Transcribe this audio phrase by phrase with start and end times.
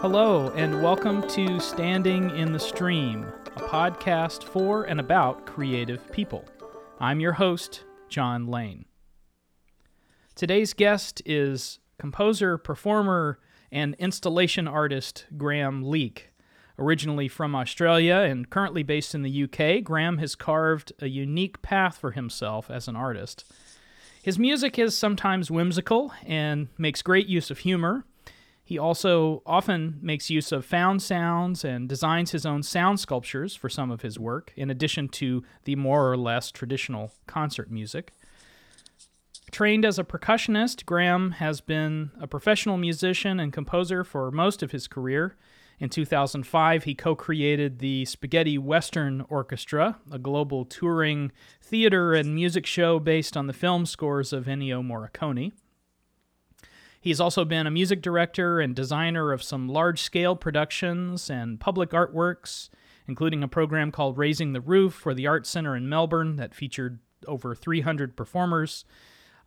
[0.00, 6.42] Hello, and welcome to Standing in the Stream, a podcast for and about creative people.
[6.98, 8.86] I'm your host, John Lane.
[10.34, 13.40] Today's guest is composer, performer,
[13.70, 16.30] and installation artist Graeme Leak.
[16.78, 21.98] Originally from Australia and currently based in the UK, Graeme has carved a unique path
[21.98, 23.44] for himself as an artist.
[24.22, 28.06] His music is sometimes whimsical and makes great use of humor.
[28.70, 33.68] He also often makes use of found sounds and designs his own sound sculptures for
[33.68, 38.12] some of his work, in addition to the more or less traditional concert music.
[39.50, 44.70] Trained as a percussionist, Graeme has been a professional musician and composer for most of
[44.70, 45.34] his career.
[45.80, 52.66] In 2005, he co created the Spaghetti Western Orchestra, a global touring theater and music
[52.66, 55.50] show based on the film scores of Ennio Morricone.
[57.00, 61.90] He's also been a music director and designer of some large scale productions and public
[61.90, 62.68] artworks,
[63.08, 66.98] including a program called Raising the Roof for the Art Center in Melbourne that featured
[67.26, 68.84] over 300 performers.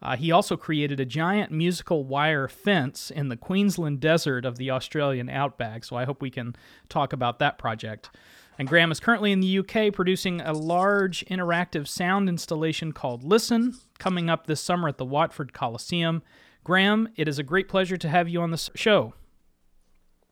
[0.02, 4.72] Uh, he also created a giant musical wire fence in the Queensland desert of the
[4.72, 6.56] Australian outback, so I hope we can
[6.90, 8.10] talk about that project.
[8.58, 13.76] And Graeme is currently in the UK producing a large interactive sound installation called Listen,
[14.00, 16.24] coming up this summer at the Watford Colosseum.
[16.64, 19.14] Graeme, it is a great pleasure to have you on the show.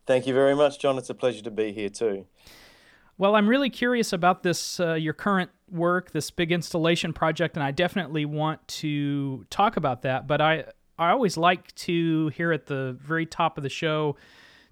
[0.06, 0.98] Thank you very much, John.
[0.98, 2.26] It's a pleasure to be here too.
[3.18, 7.64] Well, I'm really curious about this, uh, your current work, this big installation project, and
[7.64, 10.26] I definitely want to talk about that.
[10.26, 10.66] But I,
[10.98, 14.16] I always like to hear at the very top of the show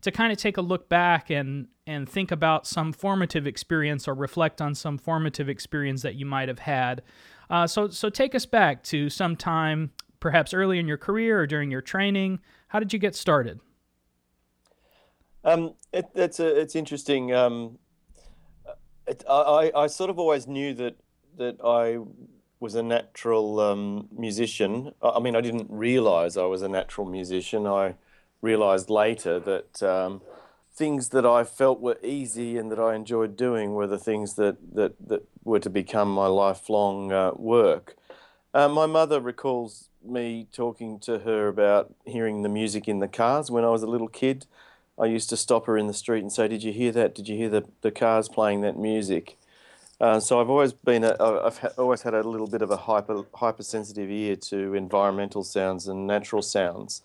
[0.02, 4.14] to kind of take a look back and and think about some formative experience or
[4.14, 7.02] reflect on some formative experience that you might have had.
[7.50, 11.48] Uh, so so take us back to some time, perhaps early in your career or
[11.48, 12.40] during your training.
[12.70, 13.60] How did you get started?
[15.44, 17.34] Um, it, it's a, it's interesting.
[17.34, 17.80] Um,
[19.08, 20.96] it, I, I sort of always knew that
[21.38, 22.00] that I
[22.60, 24.92] was a natural um, musician.
[25.02, 27.66] I mean, I didn't realize I was a natural musician.
[27.66, 27.96] I
[28.42, 30.22] realized later that um,
[30.74, 34.58] things that I felt were easy and that I enjoyed doing were the things that
[34.76, 37.96] that, that were to become my lifelong uh, work.
[38.54, 43.52] Uh, my mother recalls me talking to her about hearing the music in the cars
[43.52, 44.46] when I was a little kid.
[44.98, 47.16] I used to stop her in the street and say, "Did you hear that?
[47.16, 49.38] Did you hear the, the cars playing that music?"
[50.02, 52.78] Uh, so I've always been a, I've ha- always had a little bit of a
[52.78, 57.02] hyper hypersensitive ear to environmental sounds and natural sounds.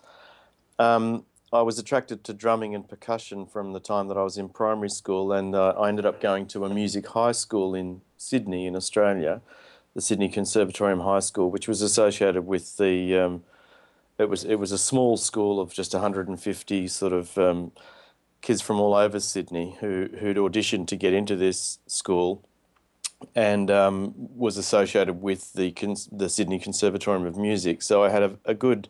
[0.79, 4.49] Um, I was attracted to drumming and percussion from the time that I was in
[4.49, 8.65] primary school, and uh, I ended up going to a music high school in Sydney,
[8.65, 9.41] in Australia,
[9.95, 13.43] the Sydney Conservatorium High School, which was associated with the um,
[14.17, 17.71] it was it was a small school of just 150 sort of um,
[18.41, 22.43] kids from all over Sydney who who'd auditioned to get into this school,
[23.35, 25.73] and um, was associated with the
[26.11, 27.81] the Sydney Conservatorium of Music.
[27.81, 28.89] So I had a, a good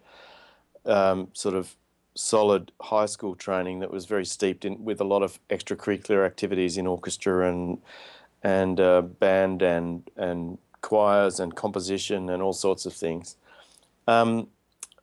[0.85, 1.75] um, sort of
[2.16, 6.77] solid high school training that was very steeped in with a lot of extracurricular activities
[6.77, 7.77] in orchestra and
[8.41, 13.38] and uh, band and and choirs and composition and all sorts of things.
[14.07, 14.50] Um,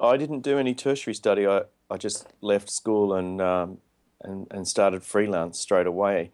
[0.00, 1.44] I didn't do any tertiary study.
[1.44, 3.78] I, I just left school and, um,
[4.22, 6.30] and, and started freelance straight away.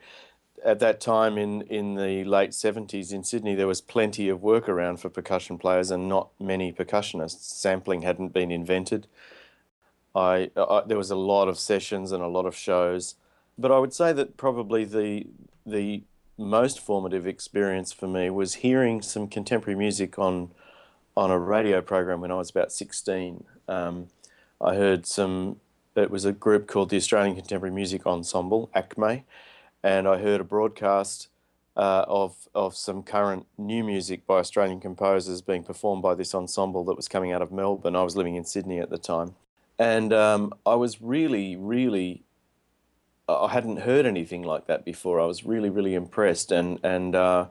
[0.62, 4.68] At that time in, in the late 70s in Sydney, there was plenty of work
[4.68, 7.40] around for percussion players and not many percussionists.
[7.40, 9.06] Sampling hadn't been invented.
[10.14, 13.14] I, I, there was a lot of sessions and a lot of shows,
[13.56, 15.26] but I would say that probably the
[15.64, 16.02] the
[16.38, 20.50] most formative experience for me was hearing some contemporary music on
[21.18, 23.42] on a radio program when I was about 16.
[23.66, 24.06] Um,
[24.60, 25.56] I heard some,
[25.96, 29.24] it was a group called the Australian Contemporary Music Ensemble, ACME,
[29.82, 31.26] and I heard a broadcast
[31.76, 36.84] uh, of, of some current new music by Australian composers being performed by this ensemble
[36.84, 37.96] that was coming out of Melbourne.
[37.96, 39.34] I was living in Sydney at the time.
[39.76, 42.22] And um, I was really, really,
[43.28, 45.20] I hadn't heard anything like that before.
[45.20, 47.46] I was really, really impressed and, and, uh,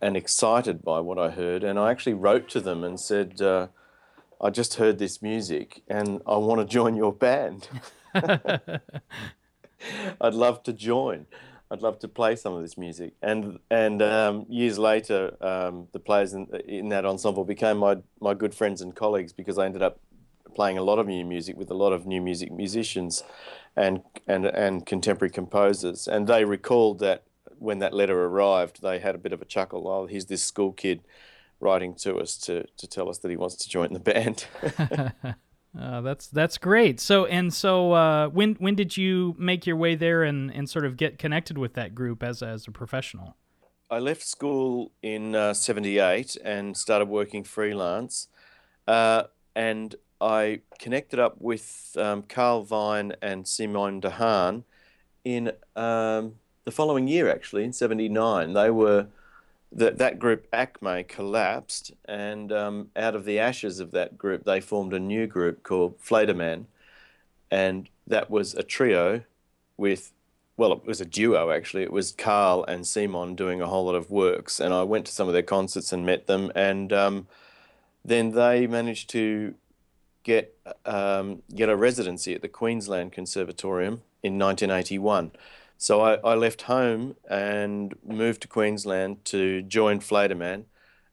[0.00, 1.62] and excited by what I heard.
[1.62, 3.68] And I actually wrote to them and said, uh,
[4.40, 7.68] I just heard this music and I want to join your band.
[8.14, 8.80] I'd
[10.34, 11.26] love to join.
[11.70, 13.14] I'd love to play some of this music.
[13.22, 18.34] And and um, years later, um, the players in, in that ensemble became my, my
[18.34, 19.98] good friends and colleagues because I ended up
[20.54, 23.22] playing a lot of new music with a lot of new music musicians
[23.76, 26.08] and and and contemporary composers.
[26.08, 27.24] And they recalled that
[27.58, 29.88] when that letter arrived, they had a bit of a chuckle.
[29.88, 31.02] Oh, here's this school kid
[31.60, 34.46] writing to us to, to tell us that he wants to join the band.
[35.78, 36.98] Uh, that's that's great.
[37.00, 40.86] So and so, uh, when when did you make your way there and, and sort
[40.86, 43.36] of get connected with that group as as a professional?
[43.90, 48.28] I left school in '78 and started working freelance,
[48.88, 49.24] uh,
[49.54, 54.64] and I connected up with um, Carl Vine and Simon de Haan
[55.24, 56.34] in um,
[56.64, 58.52] the following year, actually in '79.
[58.52, 59.08] They were
[59.72, 64.60] that that group Acme collapsed, and um, out of the ashes of that group, they
[64.60, 66.66] formed a new group called Flederman,
[67.50, 69.22] and that was a trio
[69.76, 70.12] with,
[70.56, 71.82] well, it was a duo actually.
[71.82, 75.12] It was Carl and Simon doing a whole lot of works, and I went to
[75.12, 77.26] some of their concerts and met them, and um,
[78.04, 79.54] then they managed to
[80.26, 80.44] get
[80.84, 85.30] um, get a residency at the Queensland Conservatorium in 1981
[85.78, 90.64] so I, I left home and moved to Queensland to join Flederman.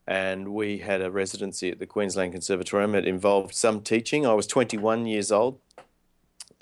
[0.06, 2.96] And we had a residency at the Queensland Conservatorium.
[2.96, 4.26] It involved some teaching.
[4.26, 5.60] I was 21 years old.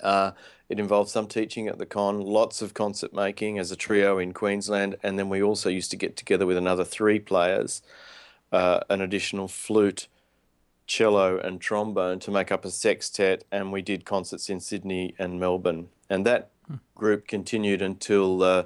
[0.00, 0.32] Uh,
[0.68, 4.32] it involved some teaching at the con, lots of concert making as a trio in
[4.32, 7.82] Queensland, and then we also used to get together with another three players,
[8.50, 10.08] uh, an additional flute,
[10.86, 15.40] cello, and trombone to make up a sextet, and we did concerts in Sydney and
[15.40, 15.88] Melbourne.
[16.10, 16.50] And that
[16.94, 18.64] group continued until uh,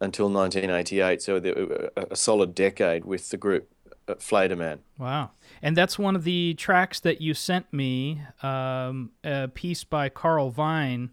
[0.00, 1.22] until 1988.
[1.22, 3.68] So a solid decade with the group
[4.06, 4.80] uh.
[4.98, 5.30] Wow.
[5.62, 10.50] And that's one of the tracks that you sent me, um, a piece by Carl
[10.50, 11.10] Vine,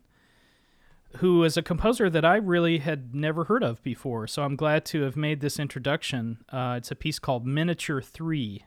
[1.18, 4.28] who is a composer that I really had never heard of before.
[4.28, 6.44] So I'm glad to have made this introduction.
[6.50, 8.66] Uh, it's a piece called Miniature 3.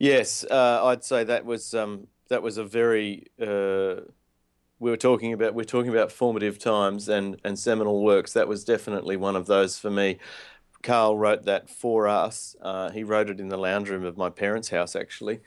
[0.00, 4.02] Yes, uh, I'd say that was um, that was a very uh,
[4.80, 8.34] we were talking about we're talking about formative times and and seminal works.
[8.34, 10.18] That was definitely one of those for me.
[10.82, 12.56] Carl wrote that for us.
[12.62, 15.40] Uh, he wrote it in the lounge room of my parents' house actually,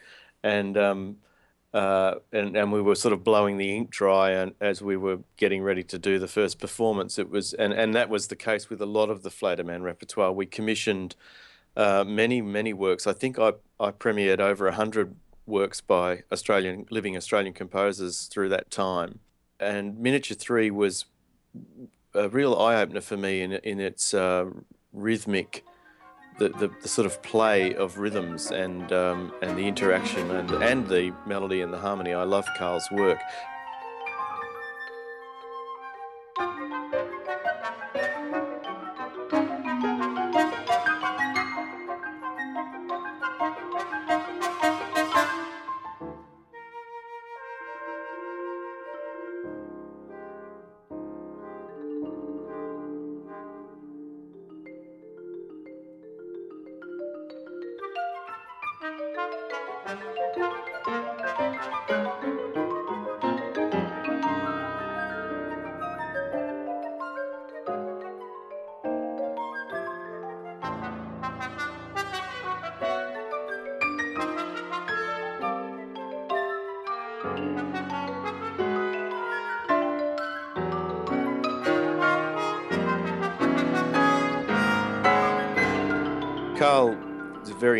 [0.43, 1.17] and um,
[1.73, 5.19] uh, and and we were sort of blowing the ink dry and as we were
[5.37, 7.19] getting ready to do the first performance.
[7.19, 10.31] It was and and that was the case with a lot of the Flederman repertoire.
[10.33, 11.15] We commissioned
[11.75, 13.07] uh, many many works.
[13.07, 13.53] I think I
[13.83, 15.15] I premiered over hundred
[15.45, 19.19] works by Australian living Australian composers through that time.
[19.59, 21.05] And Miniature Three was
[22.13, 24.45] a real eye opener for me in in its uh,
[24.93, 25.65] rhythmic,
[26.39, 30.87] the, the, the sort of play of rhythms and um, and the interaction and and
[30.87, 32.13] the melody and the harmony.
[32.13, 33.19] I love Carl's work.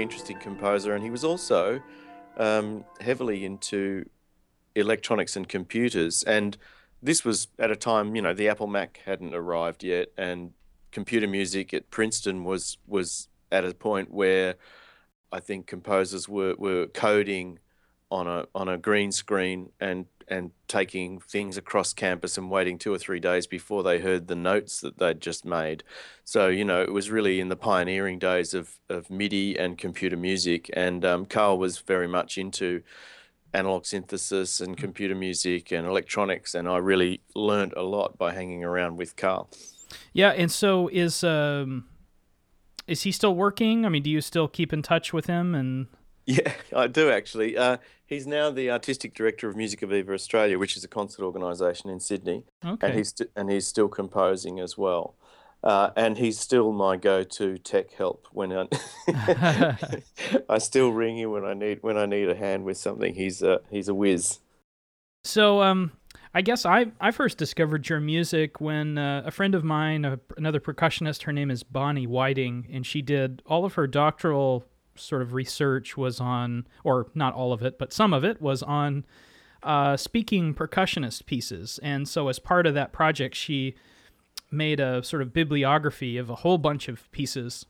[0.03, 1.81] Interesting composer, and he was also
[2.37, 4.07] um, heavily into
[4.75, 6.23] electronics and computers.
[6.23, 6.57] And
[7.01, 10.51] this was at a time, you know, the Apple Mac hadn't arrived yet, and
[10.91, 14.55] computer music at Princeton was was at a point where
[15.31, 17.59] I think composers were, were coding
[18.11, 22.93] on a on a green screen and and taking things across campus and waiting two
[22.93, 25.83] or three days before they heard the notes that they'd just made.
[26.23, 30.17] So, you know, it was really in the pioneering days of, of MIDI and computer
[30.17, 30.69] music.
[30.73, 32.81] And um, Carl was very much into
[33.53, 36.55] analog synthesis and computer music and electronics.
[36.55, 39.49] And I really learned a lot by hanging around with Carl.
[40.13, 40.29] Yeah.
[40.29, 41.23] And so is.
[41.23, 41.85] Um...
[42.85, 43.85] Is he still working?
[43.85, 45.87] I mean, do you still keep in touch with him and
[46.25, 47.57] yeah, I do actually.
[47.57, 51.89] Uh, he's now the artistic director of Musica Viva Australia, which is a concert organisation
[51.89, 52.43] in Sydney.
[52.65, 52.87] Okay.
[52.87, 55.15] And he's st- and he's still composing as well.
[55.63, 58.67] Uh, and he's still my go-to tech help when I,
[60.49, 63.15] I still ring him when I need when I need a hand with something.
[63.15, 64.39] He's a he's a whiz.
[65.23, 65.93] So um,
[66.33, 70.19] I guess I I first discovered your music when uh, a friend of mine, a,
[70.35, 74.65] another percussionist, her name is Bonnie Whiting, and she did all of her doctoral
[74.95, 78.63] sort of research was on, or not all of it, but some of it was
[78.63, 79.05] on
[79.63, 81.79] uh, speaking percussionist pieces.
[81.81, 83.75] And so, as part of that project, she
[84.51, 87.65] made a sort of bibliography of a whole bunch of pieces.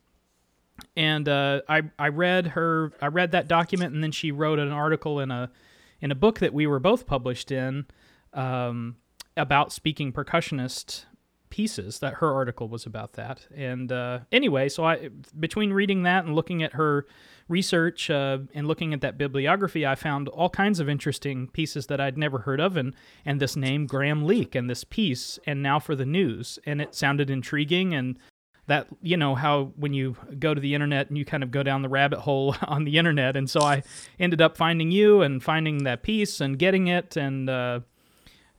[0.98, 4.72] And uh, I I read her I read that document, and then she wrote an
[4.72, 5.51] article in a
[6.01, 7.86] in a book that we were both published in
[8.34, 8.98] um,
[9.38, 11.06] about speaking percussionist
[11.53, 12.00] pieces.
[12.00, 13.45] That her article was about that.
[13.55, 17.05] And uh, anyway, so I between reading that and looking at her
[17.48, 22.01] research uh, and looking at that bibliography, I found all kinds of interesting pieces that
[22.01, 25.77] I'd never heard of, and and this name Graeme Leak and this piece, and now
[25.77, 28.17] for the news, and it sounded intriguing and
[28.65, 31.62] that you know how when you go to the internet and you kind of go
[31.62, 33.83] down the rabbit hole on the internet and so i
[34.17, 37.81] ended up finding you and finding that piece and getting it and uh,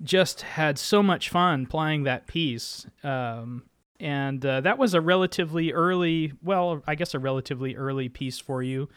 [0.03, 3.63] just had so much fun playing that piece um,
[4.01, 8.63] and uh, that was a relatively early well i guess a relatively early piece for
[8.63, 8.89] you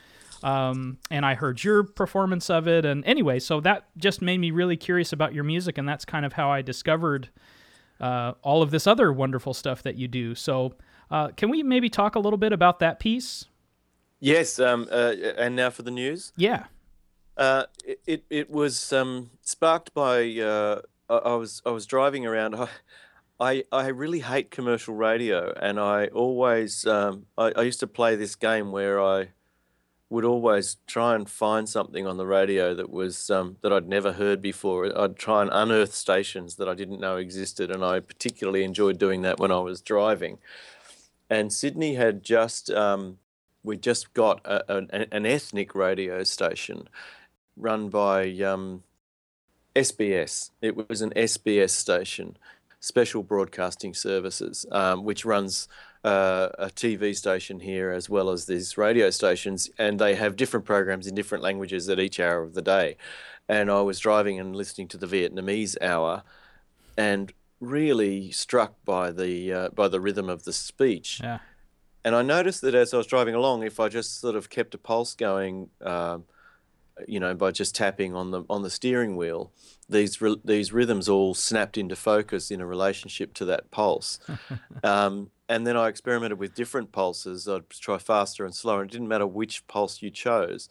[0.43, 4.51] um, and i heard your performance of it and anyway so that just made me
[4.51, 7.29] really curious about your music and that's kind of how i discovered
[7.99, 10.73] uh, all of this other wonderful stuff that you do so
[11.09, 13.45] uh, can we maybe talk a little bit about that piece?
[14.19, 16.33] Yes, um, uh, and now for the news.
[16.35, 16.65] Yeah.
[17.37, 22.55] Uh, it, it, it was um, sparked by uh, I, was I was driving around.
[22.55, 22.67] I,
[23.39, 28.15] I, I really hate commercial radio, and I always um, I, I used to play
[28.15, 29.29] this game where I
[30.09, 34.13] would always try and find something on the radio that was um, that I'd never
[34.13, 34.91] heard before.
[34.97, 39.21] I'd try and unearth stations that I didn't know existed, and I particularly enjoyed doing
[39.21, 40.39] that when I was driving
[41.29, 43.17] and Sydney had just um,
[43.63, 46.87] we just got a, a, an ethnic radio station
[47.57, 48.83] run by um,
[49.75, 50.51] SBS.
[50.61, 52.37] It was an SBS station,
[52.79, 55.67] Special Broadcasting Services, um, which runs
[56.03, 60.65] uh, a TV station here as well as these radio stations, and they have different
[60.65, 62.97] programs in different languages at each hour of the day.
[63.49, 66.23] And I was driving and listening to the Vietnamese hour,
[66.97, 71.19] and really struck by the uh, by the rhythm of the speech.
[71.23, 71.39] Yeah.
[72.03, 74.73] And I noticed that as I was driving along, if I just sort of kept
[74.73, 76.23] a pulse going, um,
[77.07, 79.51] you know, by just tapping on the on the steering wheel,
[79.89, 84.19] these these rhythms all snapped into focus in a relationship to that pulse.
[84.83, 87.47] um, and then I experimented with different pulses.
[87.47, 88.81] I'd try faster and slower.
[88.81, 90.69] And it didn't matter which pulse you chose.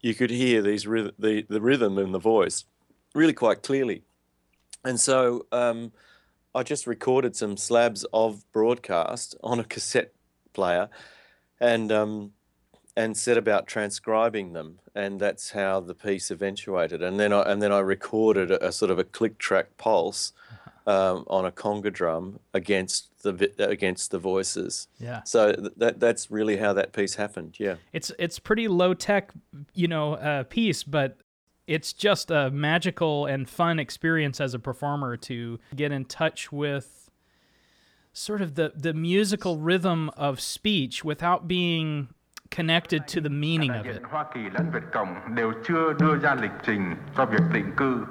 [0.00, 2.64] You could hear these the the rhythm in the voice
[3.14, 4.02] really quite clearly.
[4.84, 5.92] And so um,
[6.54, 10.12] I just recorded some slabs of broadcast on a cassette
[10.52, 10.88] player,
[11.58, 12.32] and um,
[12.96, 17.02] and set about transcribing them, and that's how the piece eventuated.
[17.02, 20.32] And then I and then I recorded a, a sort of a click track pulse
[20.86, 24.88] um, on a conga drum against the against the voices.
[24.98, 25.22] Yeah.
[25.24, 27.56] So th- that that's really how that piece happened.
[27.58, 27.76] Yeah.
[27.92, 29.32] It's it's pretty low tech,
[29.74, 31.18] you know, uh, piece, but
[31.66, 37.10] it's just a magical and fun experience as a performer to get in touch with
[38.12, 42.08] sort of the, the musical rhythm of speech without being
[42.56, 44.02] connected to the meaning of it.
[44.10, 48.04] Hoa Kỳ lẫn Việt Cộng đều chưa đưa ra lịch trình cho việc định cư.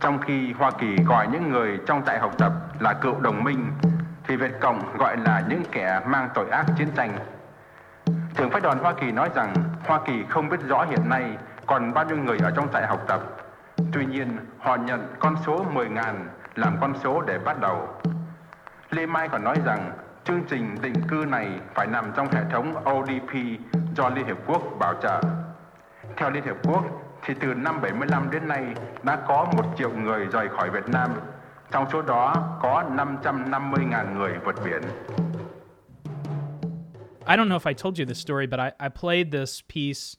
[0.00, 3.72] Trong khi Hoa Kỳ gọi những người trong trại học tập là cựu đồng minh,
[4.26, 7.18] thì Việt Cộng gọi là những kẻ mang tội ác chiến tranh.
[8.34, 9.54] Trưởng phái đoàn Hoa Kỳ nói rằng
[9.86, 13.04] Hoa Kỳ không biết rõ hiện nay còn bao nhiêu người ở trong trại học
[13.08, 13.20] tập.
[13.92, 16.14] Tuy nhiên, họ nhận con số 10.000
[16.54, 17.88] làm con số để bắt đầu.
[18.90, 19.92] Lê Mai còn nói rằng
[20.26, 23.60] chương trình định cư này phải nằm trong hệ thống ODP
[23.96, 25.20] do Liên Hiệp Quốc bảo trợ.
[26.16, 26.84] Theo Liên Hiệp Quốc,
[27.24, 28.64] thì từ năm 75 đến nay
[29.02, 31.10] đã có triệu người rời khỏi Việt Nam.
[31.72, 34.82] Trong số đó có 550.000 người vượt biển.
[37.26, 40.18] I don't know if I told you this story, but I, I played this piece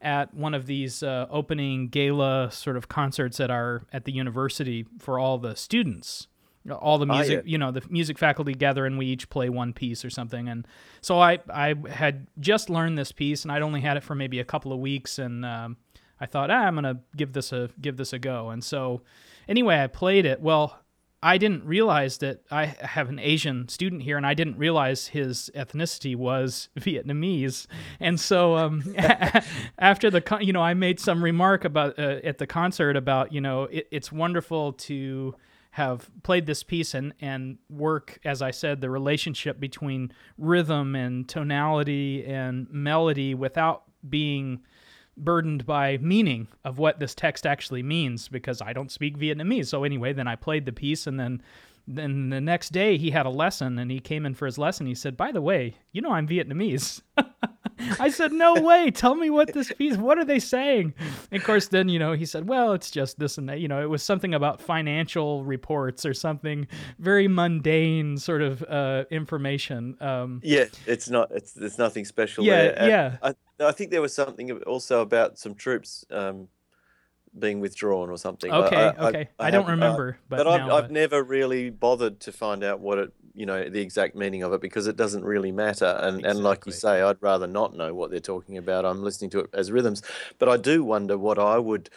[0.00, 4.84] at one of these uh, opening gala sort of concerts at our at the university
[4.98, 6.26] for all the students
[6.70, 7.50] all the music oh, yeah.
[7.50, 10.66] you know the music faculty gather and we each play one piece or something and
[11.00, 14.38] so i i had just learned this piece and i'd only had it for maybe
[14.38, 15.76] a couple of weeks and um,
[16.20, 19.02] i thought ah, i'm gonna give this a give this a go and so
[19.48, 20.78] anyway i played it well
[21.24, 25.52] I didn't realize that I have an Asian student here, and I didn't realize his
[25.54, 27.68] ethnicity was Vietnamese.
[28.00, 28.82] And so, um,
[29.78, 33.32] after the con- you know, I made some remark about uh, at the concert about
[33.32, 35.36] you know it, it's wonderful to
[35.72, 41.26] have played this piece and and work, as I said, the relationship between rhythm and
[41.26, 44.60] tonality and melody without being
[45.16, 49.66] burdened by meaning of what this text actually means because I don't speak Vietnamese.
[49.66, 51.42] So anyway, then I played the piece and then
[51.88, 54.86] then the next day he had a lesson and he came in for his lesson.
[54.86, 57.00] He said, "By the way, you know I'm Vietnamese."
[57.98, 58.90] I said, "No way!
[58.90, 59.96] Tell me what this piece.
[59.96, 60.94] What are they saying?"
[61.30, 63.68] And of course, then you know he said, "Well, it's just this and that." You
[63.68, 66.66] know, it was something about financial reports or something
[66.98, 69.96] very mundane sort of uh, information.
[70.00, 71.30] Um, yeah, it's not.
[71.32, 72.44] It's there's nothing special.
[72.44, 72.88] Yeah, there.
[72.88, 73.16] yeah.
[73.22, 76.48] I, I think there was something also about some troops um,
[77.38, 78.52] being withdrawn or something.
[78.52, 79.28] Okay, I, I, okay.
[79.38, 82.80] I, I don't uh, remember, but, but I've, I've never really bothered to find out
[82.80, 85.98] what it, you know, the exact meaning of it because it doesn't really matter.
[86.00, 86.30] And exactly.
[86.30, 88.84] and like you say, I'd rather not know what they're talking about.
[88.84, 90.02] I'm listening to it as rhythms,
[90.38, 91.88] but I do wonder what I would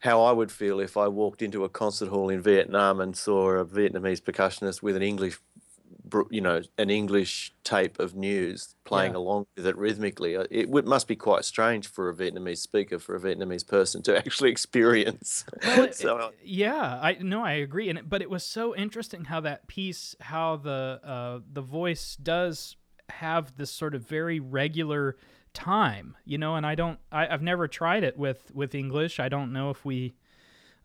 [0.00, 3.52] how I would feel if I walked into a concert hall in Vietnam and saw
[3.52, 5.38] a Vietnamese percussionist with an English
[6.30, 9.18] you know an English tape of news playing yeah.
[9.18, 10.36] along with it rhythmically.
[10.36, 14.02] Uh, it, it, must be quite strange for a Vietnamese speaker, for a Vietnamese person
[14.02, 15.44] to actually experience.
[15.62, 17.88] Well, so, uh, yeah, I no, I agree.
[17.88, 22.76] And but it was so interesting how that piece, how the uh, the voice does
[23.08, 25.16] have this sort of very regular
[25.52, 26.56] time, you know.
[26.56, 29.18] And I don't, I, I've never tried it with with English.
[29.18, 30.14] I don't know if we.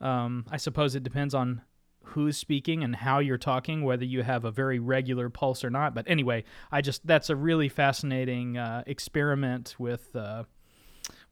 [0.01, 1.61] Um, I suppose it depends on
[2.09, 5.93] who's speaking and how you're talking, whether you have a very regular pulse or not.
[5.93, 10.43] But anyway, I just that's a really fascinating uh, experiment with uh,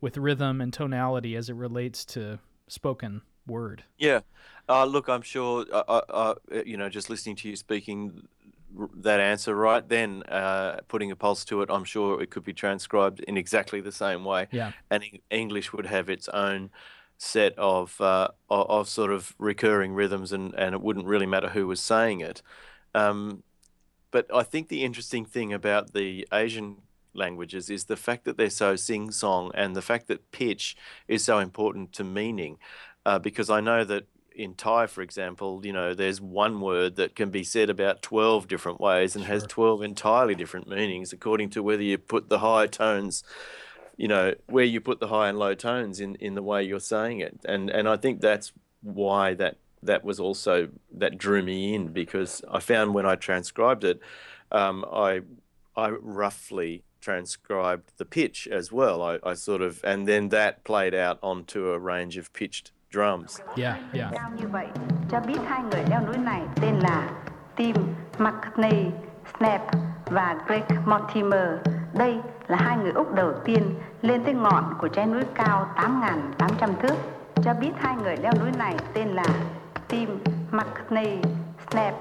[0.01, 3.84] with rhythm and tonality as it relates to spoken word.
[3.98, 4.22] Yeah,
[4.69, 5.65] uh, look, I'm sure.
[5.72, 8.27] Uh, uh, uh, you know, just listening to you speaking
[8.98, 10.24] that answer right then,
[10.88, 14.24] putting a pulse to it, I'm sure it could be transcribed in exactly the same
[14.25, 14.48] way.
[14.51, 16.69] Yeah, and English would have its own
[17.17, 21.67] set of uh, of sort of recurring rhythms, and and it wouldn't really matter who
[21.67, 22.41] was saying it.
[22.93, 23.43] Um,
[24.12, 26.77] but I think the interesting thing about the Asian
[27.13, 31.24] languages is the fact that they're so sing song, and the fact that pitch is
[31.24, 32.57] so important to meaning.
[33.05, 34.05] Uh, because I know that
[34.38, 38.47] in Thai, for example, you know, there's one word that can be said about 12
[38.47, 39.33] different ways and sure.
[39.33, 43.24] has 12 entirely different meanings according to whether you put the high tones
[43.97, 46.79] you know where you put the high and low tones in in the way you're
[46.79, 47.39] saying it.
[47.45, 52.43] And and I think that's why that that was also that drew me in because
[52.49, 53.99] I found when I transcribed it
[54.51, 55.21] um, I
[55.75, 59.01] I roughly transcribed the pitch as well.
[59.01, 63.41] I, I sort of and then that played out onto a range of pitched drums.
[63.55, 64.12] Yeah yeah.
[65.10, 67.10] Cho biết hai người leo núi này tên là
[67.55, 67.75] Tim
[68.17, 68.91] McCartney
[69.38, 69.62] Snap
[70.05, 71.60] và Greg Mortimer.
[71.93, 73.63] Đây là hai người Úc đầu tiên
[74.01, 76.95] lên tới ngọn của trái núi cao 8.800 thước.
[77.43, 79.25] Cho biết hai người leo núi này tên là
[79.88, 80.10] Tim
[80.51, 81.19] McNay
[81.71, 81.93] Snap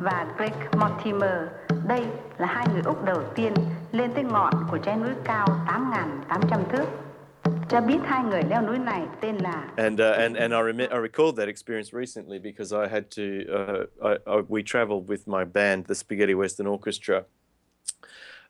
[0.00, 1.48] và Greg Mortimer.
[1.88, 2.06] Đây
[2.38, 3.52] là hai người Úc đầu tiên
[3.92, 5.46] lên tới ngọn của trái núi cao
[6.28, 6.84] 8.800 thước.
[7.68, 10.90] Cho biết hai người leo núi này tên là And uh, and and I, rem-
[10.90, 15.26] I recalled that experience recently because I had to uh, I, I, we traveled with
[15.26, 17.22] my band the Spaghetti Western Orchestra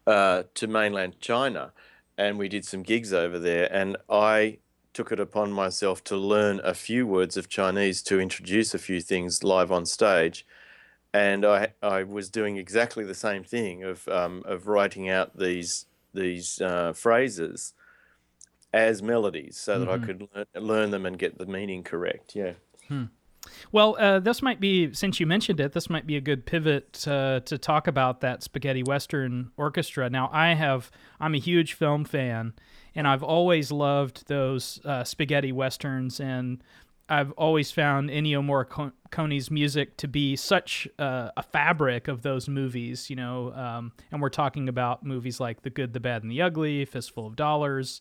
[0.06, 1.72] uh, to mainland China,
[2.16, 3.72] and we did some gigs over there.
[3.72, 4.58] And I
[4.92, 9.00] took it upon myself to learn a few words of Chinese to introduce a few
[9.00, 10.46] things live on stage.
[11.12, 15.86] And I I was doing exactly the same thing of um, of writing out these
[16.12, 17.74] these uh, phrases
[18.72, 20.02] as melodies so that mm-hmm.
[20.02, 22.34] I could learn, learn, them and get the meaning correct.
[22.34, 22.54] Yeah.
[22.88, 23.04] Hmm.
[23.72, 27.06] Well, uh, this might be, since you mentioned it, this might be a good pivot
[27.08, 30.08] uh, to talk about that Spaghetti Western Orchestra.
[30.08, 32.52] Now, I have, I'm a huge film fan,
[32.94, 36.62] and I've always loved those uh, spaghetti westerns, and
[37.08, 43.10] I've always found Ennio Morricone's music to be such uh, a fabric of those movies,
[43.10, 43.52] you know.
[43.52, 47.26] Um, and we're talking about movies like The Good, the Bad, and the Ugly, Fistful
[47.26, 48.00] of Dollars.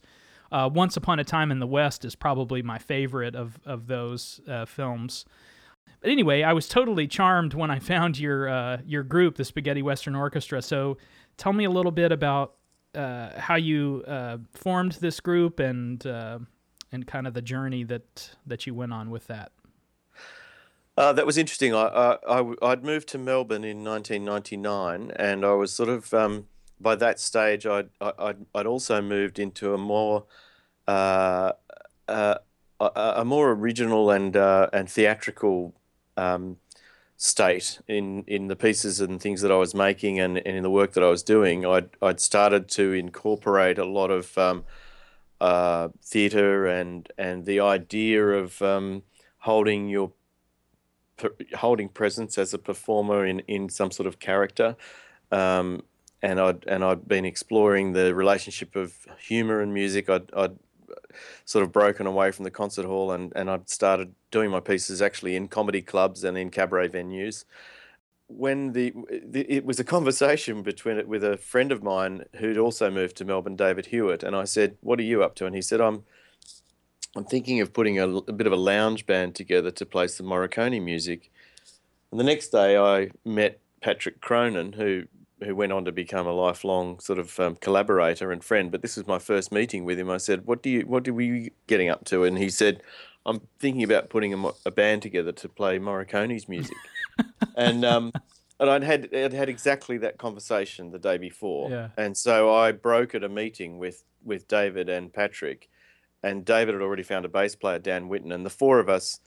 [0.53, 4.39] Uh, Once Upon a Time in the West is probably my favorite of of those
[4.47, 5.25] uh, films.
[5.99, 9.81] But anyway, I was totally charmed when I found your uh, your group, the Spaghetti
[9.81, 10.61] Western Orchestra.
[10.61, 10.97] So,
[11.37, 12.53] tell me a little bit about
[12.93, 16.37] uh, how you uh, formed this group and uh,
[16.91, 19.51] and kind of the journey that that you went on with that.
[20.95, 21.73] Uh, that was interesting.
[21.73, 26.45] I, I, I'd moved to Melbourne in 1999, and I was sort of um,
[26.83, 30.25] by that stage, I'd, I'd, I'd also moved into a more
[30.87, 31.53] uh,
[32.07, 32.35] uh,
[32.79, 35.73] a, a, more original and uh, and theatrical
[36.17, 36.57] um,
[37.17, 40.69] state in in the pieces and things that I was making and, and in the
[40.69, 41.65] work that I was doing.
[41.65, 44.65] I'd I'd started to incorporate a lot of um,
[45.39, 49.03] uh, theatre and and the idea of um,
[49.39, 50.11] holding your
[51.55, 54.75] holding presence as a performer in, in some sort of character.
[55.31, 55.83] Um,
[56.21, 60.09] and I'd and I'd been exploring the relationship of humor and music.
[60.09, 60.57] I'd, I'd
[61.45, 65.01] sort of broken away from the concert hall and, and I'd started doing my pieces
[65.01, 67.45] actually in comedy clubs and in cabaret venues.
[68.27, 68.93] When the,
[69.25, 73.17] the it was a conversation between it with a friend of mine who'd also moved
[73.17, 75.81] to Melbourne, David Hewitt, and I said, "What are you up to?" And he said,
[75.81, 76.03] "I'm
[77.15, 80.25] I'm thinking of putting a, a bit of a lounge band together to play some
[80.25, 81.29] Morricone music."
[82.09, 85.03] And the next day, I met Patrick Cronin, who
[85.43, 88.71] who went on to become a lifelong sort of um, collaborator and friend.
[88.71, 90.09] But this was my first meeting with him.
[90.09, 90.81] I said, "What do you?
[90.81, 92.81] What were you getting up to?" And he said,
[93.25, 96.75] I'm thinking about putting a, a band together to play Morricone's music,
[97.55, 98.11] and um,
[98.59, 101.89] and I'd had I'd had exactly that conversation the day before, Yeah.
[101.97, 105.69] and so I brokered a meeting with with David and Patrick,
[106.21, 109.19] and David had already found a bass player, Dan Witton, and the four of us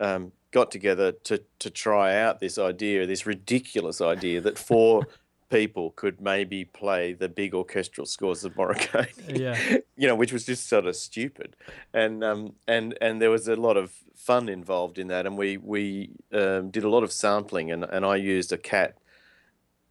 [0.00, 5.02] um, got together to to try out this idea, this ridiculous idea that four
[5.52, 9.08] people could maybe play the big orchestral scores of Morricone.
[9.28, 9.58] Yeah.
[9.96, 11.54] you know, which was just sort of stupid,
[11.92, 15.56] and um, and and there was a lot of fun involved in that, and we
[15.58, 18.98] we um, did a lot of sampling, and, and I used a cat,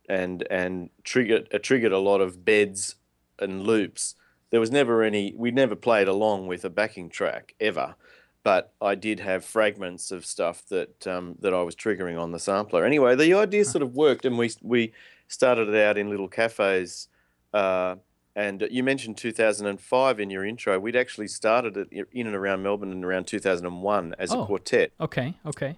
[0.09, 2.95] and and triggered uh, triggered a lot of beds
[3.39, 4.15] and loops.
[4.49, 5.33] There was never any.
[5.35, 7.95] We never played along with a backing track ever,
[8.43, 12.39] but I did have fragments of stuff that um, that I was triggering on the
[12.39, 12.85] sampler.
[12.85, 14.93] Anyway, the idea sort of worked, and we we
[15.31, 17.07] started it out in little cafes.
[17.53, 17.95] Uh,
[18.35, 20.79] and you mentioned 2005 in your intro.
[20.79, 24.43] We'd actually started it in and around Melbourne in around 2001 as Oh.
[24.43, 24.91] a quartet.
[24.99, 25.33] Okay.
[25.45, 25.75] Okay.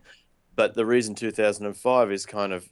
[0.55, 2.69] But the reason 2005 is kind of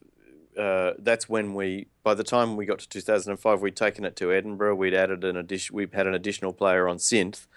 [0.57, 1.87] uh, that's when we.
[2.03, 4.75] By the time we got to 2005, we'd taken it to Edinburgh.
[4.75, 5.73] We'd added an addition.
[5.75, 7.47] We've had an additional player on synth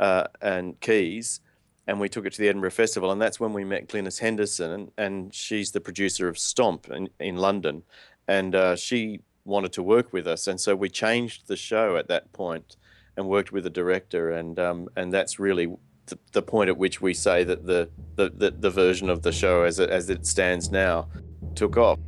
[0.00, 1.40] uh, and keys,
[1.86, 3.12] and we took it to the Edinburgh Festival.
[3.12, 7.08] And that's when we met Glynis Henderson, and, and she's the producer of Stomp in,
[7.20, 7.84] in London,
[8.28, 12.08] and uh, she wanted to work with us, and so we changed the show at
[12.08, 12.76] that point
[13.16, 15.66] and worked with a director, and um, and that's really
[16.08, 19.32] the, the point at which we say that the, the, the, the version of the
[19.32, 21.08] show as it, as it stands now
[21.54, 21.98] took off.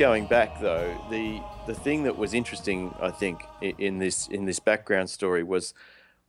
[0.00, 4.58] Going back though, the the thing that was interesting, I think, in this in this
[4.58, 5.74] background story was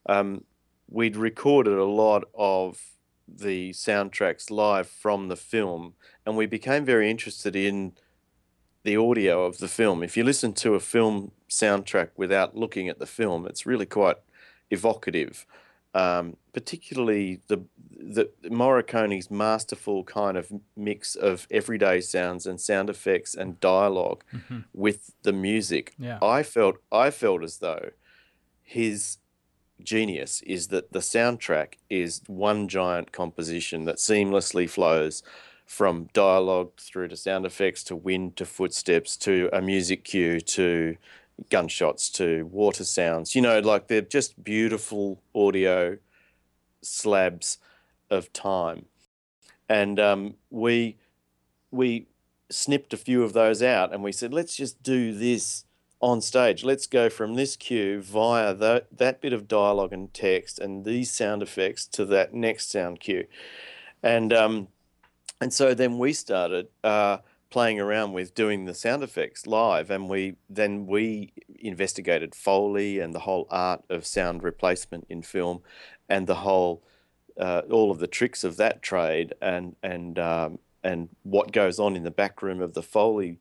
[0.08, 0.44] um,
[0.90, 2.82] we'd recorded a lot of
[3.26, 5.94] the soundtracks live from the film,
[6.26, 7.94] and we became very interested in
[8.84, 10.04] the audio of the film.
[10.04, 14.18] If you listen to a film soundtrack without looking at the film, it's really quite
[14.70, 15.46] evocative.
[15.94, 23.36] Um, particularly the the Morricone's masterful kind of mix of everyday sounds and sound effects
[23.36, 24.66] and dialogue Mhm.
[24.74, 25.94] with the music.
[26.00, 26.18] Yeah.
[26.22, 27.92] I felt I felt as though
[28.64, 29.18] his
[29.84, 35.24] genius is that the soundtrack is one giant composition that seamlessly flows
[35.66, 40.96] from dialogue through to sound effects to wind to footsteps to a music cue to
[41.50, 43.36] gunshots to water sounds.
[43.36, 45.98] You know like they're just beautiful audio
[46.82, 47.58] slabs
[48.10, 48.86] of time.
[49.70, 50.98] And um, we
[51.72, 52.08] we
[52.50, 55.64] snipped a few of those out and we said let's just do this
[56.02, 56.64] on stage.
[56.64, 61.12] Let's go from this cue via that that bit of dialogue and text and these
[61.12, 63.28] sound effects to that next sound cue.
[64.04, 64.68] And um,
[65.40, 67.18] and so then we started uh,
[67.52, 73.14] playing around with doing the sound effects live and we then we investigated foley and
[73.14, 75.62] the whole art of sound replacement in film
[76.10, 76.82] and the whole
[77.40, 81.96] uh, all of the tricks of that trade and and um, and what goes on
[81.96, 83.40] in the back room of the foley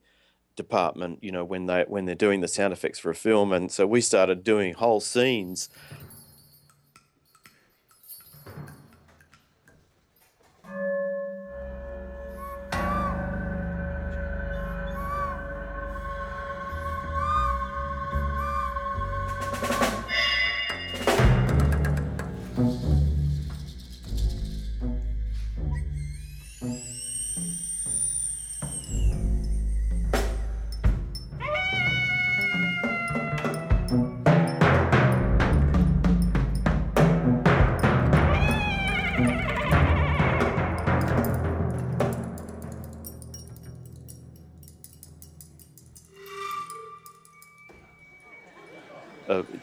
[0.55, 3.51] department you know when they when they're doing the sound effects for a film.
[3.51, 5.69] And so we started doing whole scenes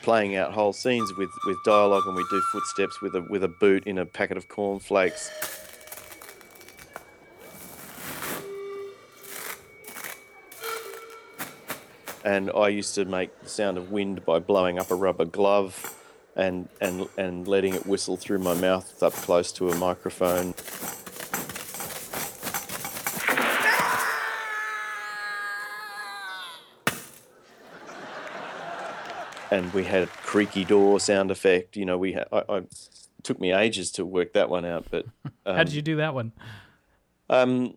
[0.08, 3.48] playing out whole scenes with, with dialogue, and we do footsteps with a with a
[3.48, 5.30] boot in a packet of cornflakes.
[12.24, 15.94] And I used to make the sound of wind by blowing up a rubber glove
[16.34, 20.54] and, and, and letting it whistle through my mouth up close to a microphone.
[29.50, 31.76] And we had a creaky door sound effect.
[31.76, 32.62] You know, we had, I, I
[33.22, 35.06] took me ages to work that one out, but
[35.46, 36.32] um, How did you do that one?
[37.30, 37.74] um,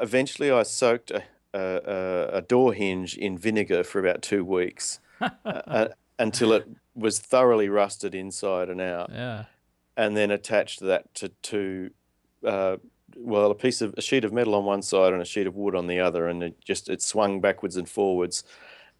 [0.00, 1.22] eventually I soaked a,
[1.54, 5.00] a, a door hinge in vinegar for about two weeks
[5.44, 9.44] uh, until it was thoroughly rusted inside and out, Yeah.
[9.96, 11.90] and then attached that to two.
[12.44, 12.76] Uh,
[13.16, 15.56] well, a piece of a sheet of metal on one side and a sheet of
[15.56, 18.44] wood on the other, and it just it swung backwards and forwards,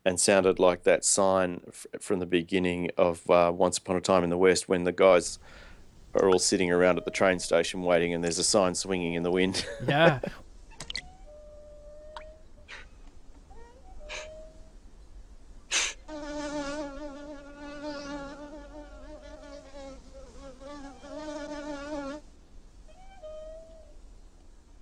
[0.04, 4.24] and sounded like that sign f- from the beginning of uh, Once Upon a Time
[4.24, 5.38] in the West when the guys
[6.14, 9.22] are all sitting around at the train station waiting, and there's a sign swinging in
[9.22, 9.66] the wind.
[9.86, 10.20] Yeah.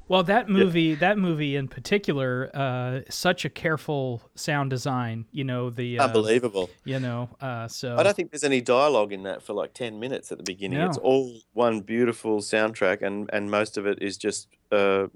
[0.09, 5.27] Well, that movie, that movie in particular, uh, such a careful sound design.
[5.33, 6.71] You know the, uh, Unbelievable.
[6.85, 9.99] you know, uh, so I don't think there's any dialogue in that for like 10
[9.99, 10.81] minutes at the beginning.
[10.81, 15.09] It's all one beautiful soundtrack, and, and most of it is just, uh, uh,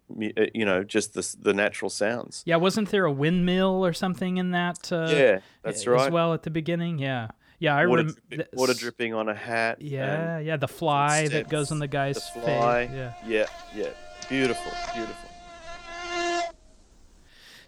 [0.54, 2.42] you know, just the, the natural sounds.
[2.44, 4.90] yeah, wasn't there a windmill or something in that?
[4.92, 6.06] Uh, yeah, that's right.
[6.06, 6.98] as well at the beginning.
[6.98, 7.28] Yeah,
[7.60, 9.80] yeah, I water, rem- dripping, water dripping on a hat.
[9.82, 12.44] Yeah, yeah, the fly that goes on the guy's the face.
[12.44, 12.90] fly.
[12.92, 13.12] Yeah.
[13.24, 13.90] yeah, yeah.
[14.30, 15.28] Beautiful, beautiful.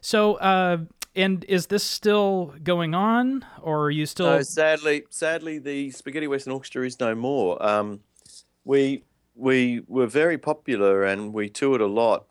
[0.01, 0.79] So, uh,
[1.17, 4.27] and is this still going on, or are you still?
[4.27, 7.61] No, sadly, sadly, the Spaghetti Western Orchestra is no more.
[7.61, 8.01] Um,
[8.65, 9.03] we
[9.35, 12.27] we were very popular and we toured a lot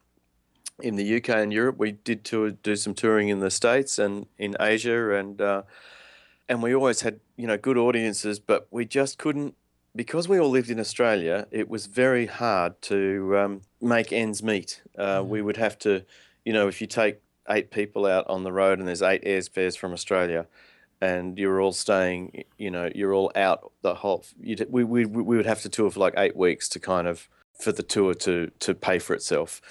[0.82, 1.78] in the UK and Europe.
[1.78, 5.63] We did tour, do some touring in the States and in Asia, and uh,
[6.48, 9.56] and we always had you know good audiences, but we just couldn't
[9.95, 11.47] because we all lived in Australia.
[11.51, 14.82] It was very hard to um, make ends meet.
[14.97, 16.04] Uh, We would have to,
[16.45, 19.77] you know, if you take eight people out on the road and there's eight airfares
[19.77, 20.47] from Australia,
[21.01, 24.23] and you're all staying, you know, you're all out the whole.
[24.39, 27.27] We, we we would have to tour for like eight weeks to kind of
[27.60, 29.62] for the tour to to pay for itself,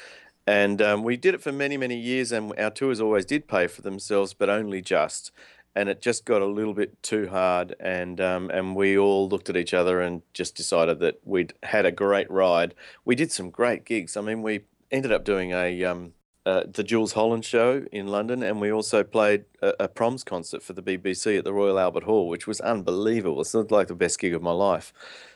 [0.47, 3.67] and um, we did it for many many years, and our tours always did pay
[3.69, 5.31] for themselves, but only just.
[5.75, 9.49] And it just got a little bit too hard, and um, and we all looked
[9.49, 12.75] at each other and just decided that we'd had a great ride.
[13.05, 14.17] We did some great gigs.
[14.17, 16.15] I mean, we ended up doing a um,
[16.47, 20.63] uh, the Jools Holland show in London, and we also played a, a proms concert
[20.63, 23.41] for the BBC at the Royal Albert Hall, which was unbelievable.
[23.41, 24.93] It's not like the best gig of my life.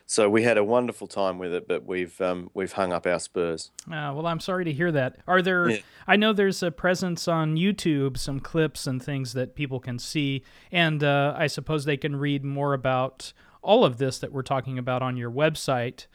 [0.07, 3.19] So we had a wonderful time with it, but we've um, we've hung up our
[3.19, 3.71] spurs.
[3.87, 5.17] Uh, well, I'm sorry to hear that.
[5.27, 5.71] Are there?
[5.71, 5.79] Yeah.
[6.07, 10.45] I know there's a presence on YouTube, some clips and things that people can see,
[10.71, 14.79] and uh, I suppose they can read more about all of this that we're talking
[14.79, 16.07] about on your website,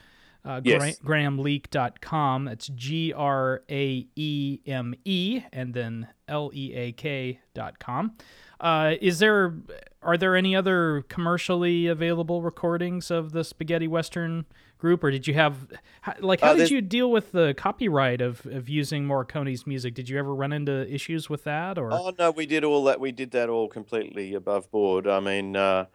[0.45, 0.99] uh, Yes.
[0.99, 2.45] gra- graemeleak.com.
[2.45, 8.13] That's G R A E M E and then L E A K dot com.
[8.60, 9.54] Uh, is there?
[10.02, 14.45] Are there any other commercially available recordings of the Spaghetti Western
[14.78, 15.67] group, or did you have
[16.19, 19.93] like how Uh, did you deal with the copyright of, of using Morricone's music?
[19.93, 23.00] Did you ever run into issues with that, or Oh no, we did all that.
[23.00, 25.06] We did that all completely above board.
[25.06, 25.86] I mean, uh,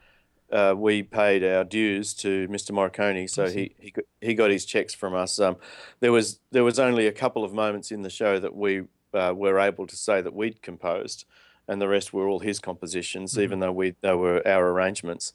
[0.53, 2.71] uh, we paid our dues to Mr.
[2.71, 5.39] Morricone, so he he got, he got his checks from us.
[5.39, 5.57] Um,
[6.01, 9.33] there was there was only a couple of moments in the show that we uh,
[9.35, 11.25] were able to say that we'd composed,
[11.69, 15.33] and the rest were all his compositions, even though we they were our arrangements.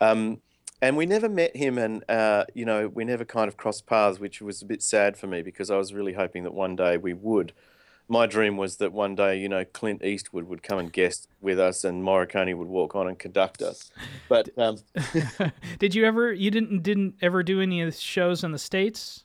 [0.00, 0.40] Um,
[0.82, 4.18] and we never met him, and uh, you know, we never kind of crossed paths,
[4.18, 6.96] which was a bit sad for me because I was really hoping that one day
[6.96, 7.52] we would
[8.08, 11.58] my dream was that one day, you know, Clint Eastwood would come and guest with
[11.58, 13.90] us, and Morricone would walk on and conduct us.
[14.28, 14.78] But um,
[15.78, 19.23] did you ever you didn't didn't ever do any of the shows in the states?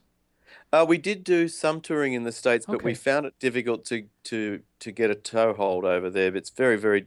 [0.72, 4.04] Uh, we did do some touring in the states, but we found it difficult to
[4.24, 6.34] to to get a toehold over there.
[6.36, 7.06] It's very very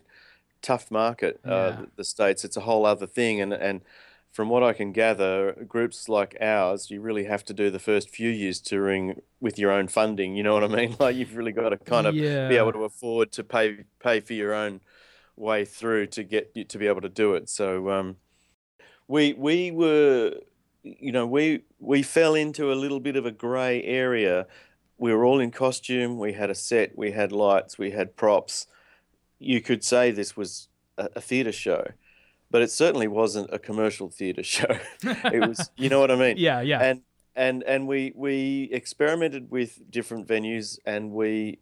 [0.62, 1.39] tough market.
[1.45, 1.71] Uh, Yeah.
[1.82, 3.82] the, the states, it's a whole other thing, and and
[4.32, 8.10] from what I can gather, groups like ours, you really have to do the first
[8.10, 10.36] few years touring with your own funding.
[10.36, 10.95] You know what I mean?
[10.99, 12.15] Like you've really got to kind of
[12.49, 14.82] be able to afford to pay pay for your own
[15.36, 17.47] way through to get to be able to do it.
[17.49, 18.17] So um,
[19.08, 20.36] we we were,
[20.84, 24.48] you know, we we fell into a little bit of a grey area.
[24.98, 26.17] We were all in costume.
[26.17, 26.98] We had a set.
[26.98, 27.78] We had lights.
[27.78, 28.67] We had props.
[29.39, 31.86] You could say this was a, a theatre show,
[32.50, 34.78] but it certainly wasn't a commercial theatre show.
[35.04, 36.38] it was, you know what I mean?
[36.38, 36.80] Yeah, yeah.
[36.80, 37.02] And
[37.36, 41.60] and and we we experimented with different venues, and we,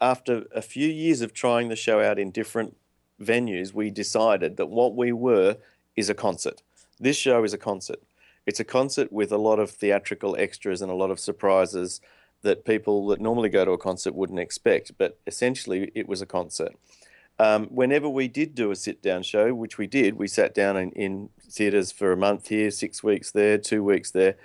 [0.00, 2.76] after a few years of trying the show out in different
[3.20, 5.56] venues, we decided that what we were
[5.96, 6.62] is a concert.
[7.00, 8.02] This show is a concert.
[8.48, 12.00] It's a concert with a lot of theatrical extras and a lot of surprises
[12.40, 14.92] that people that normally go to a concert wouldn't expect.
[14.96, 16.72] But essentially, it was a concert.
[17.38, 20.78] Um, whenever we did do a sit down show, which we did, we sat down
[20.78, 24.36] in, in theatres for a month here, six weeks there, two weeks there.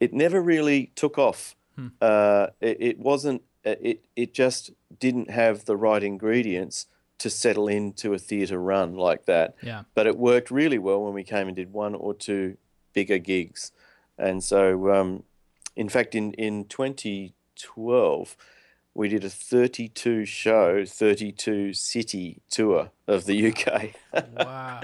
[0.00, 1.54] It never really took off.
[1.74, 1.88] Hmm.
[2.00, 3.42] Uh, it, it wasn't.
[3.64, 6.86] It it just didn't have the right ingredients
[7.18, 9.56] to settle into a theatre run like that.
[9.62, 9.82] Yeah.
[9.94, 12.56] But it worked really well when we came and did one or two
[12.96, 13.70] bigger gigs,
[14.18, 15.22] and so um,
[15.76, 18.36] in fact in in 2012
[18.94, 23.90] we did a 32 show, 32 city tour of the UK.
[24.38, 24.80] Wow.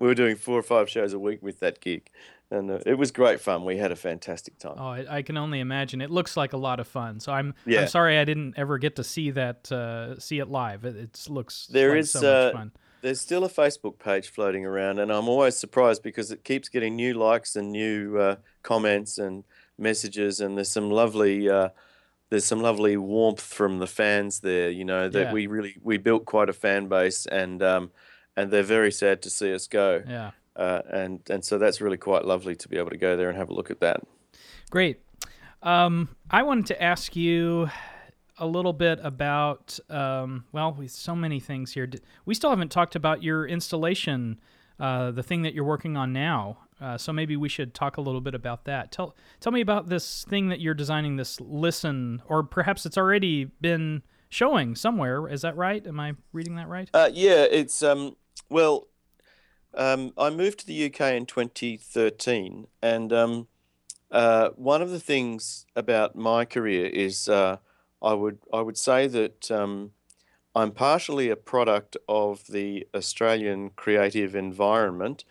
[0.00, 2.10] we were doing four or five shows a week with that gig.
[2.50, 3.64] And uh, it was great fun.
[3.64, 4.74] We had a fantastic time.
[4.76, 6.00] Oh, I, I can only imagine.
[6.00, 7.20] It looks like a lot of fun.
[7.20, 7.82] So I'm Yeah.
[7.82, 10.84] I'm sorry I didn't ever get to see that uh, see it live.
[10.84, 12.72] It, it looks There like is, so uh, much fun.
[13.02, 16.96] There's still a Facebook page floating around, and I'm always surprised because it keeps getting
[16.96, 19.44] new likes and new uh, comments and
[19.76, 21.50] messages, and there's some lovely.
[21.50, 21.70] Uh,
[22.30, 25.32] there's some lovely warmth from the fans there, you know, that Yeah.
[25.32, 27.90] we really we built quite a fan base, and um,
[28.36, 30.02] and they're very sad to see us go.
[30.08, 30.30] Yeah.
[30.56, 33.36] uh, and and so that's really quite lovely to be able to go there and
[33.36, 34.00] have a look at that.
[34.70, 35.00] Great.
[35.62, 37.68] Um, I wanted to ask you
[38.42, 41.88] a little bit about, um, well, with so many things here.
[42.26, 44.40] We still haven't talked about your installation,
[44.80, 46.58] uh, the thing that you're working on now.
[46.80, 48.90] Uh, so maybe we should talk a little bit about that.
[48.90, 51.14] Tell tell me about this thing that you're designing.
[51.14, 55.28] This listen, or perhaps it's already been showing somewhere.
[55.28, 55.86] Is that right?
[55.86, 56.90] Am I reading that right?
[56.92, 58.16] Uh, yeah, it's um,
[58.48, 58.88] well,
[59.74, 63.46] um, I moved to the UK in 2013, and um,
[64.10, 67.58] uh, one of the things about my career is uh,
[68.02, 69.92] I would I would say that um,
[70.54, 75.24] I'm partially a product of the Australian creative environment.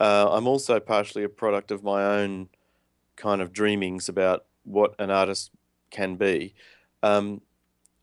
[0.00, 2.48] Uh, I'm also partially a product of my own
[3.16, 5.50] kind of dreamings about what an artist
[5.90, 6.54] can be.
[7.02, 7.42] Um,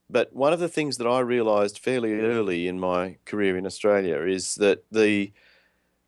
[0.10, 4.22] but one of the things that I realised fairly early in my career in Australia
[4.22, 5.32] is that the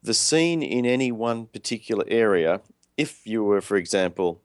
[0.04, 2.62] the scene in any one particular area,
[2.98, 4.42] if you were, for example,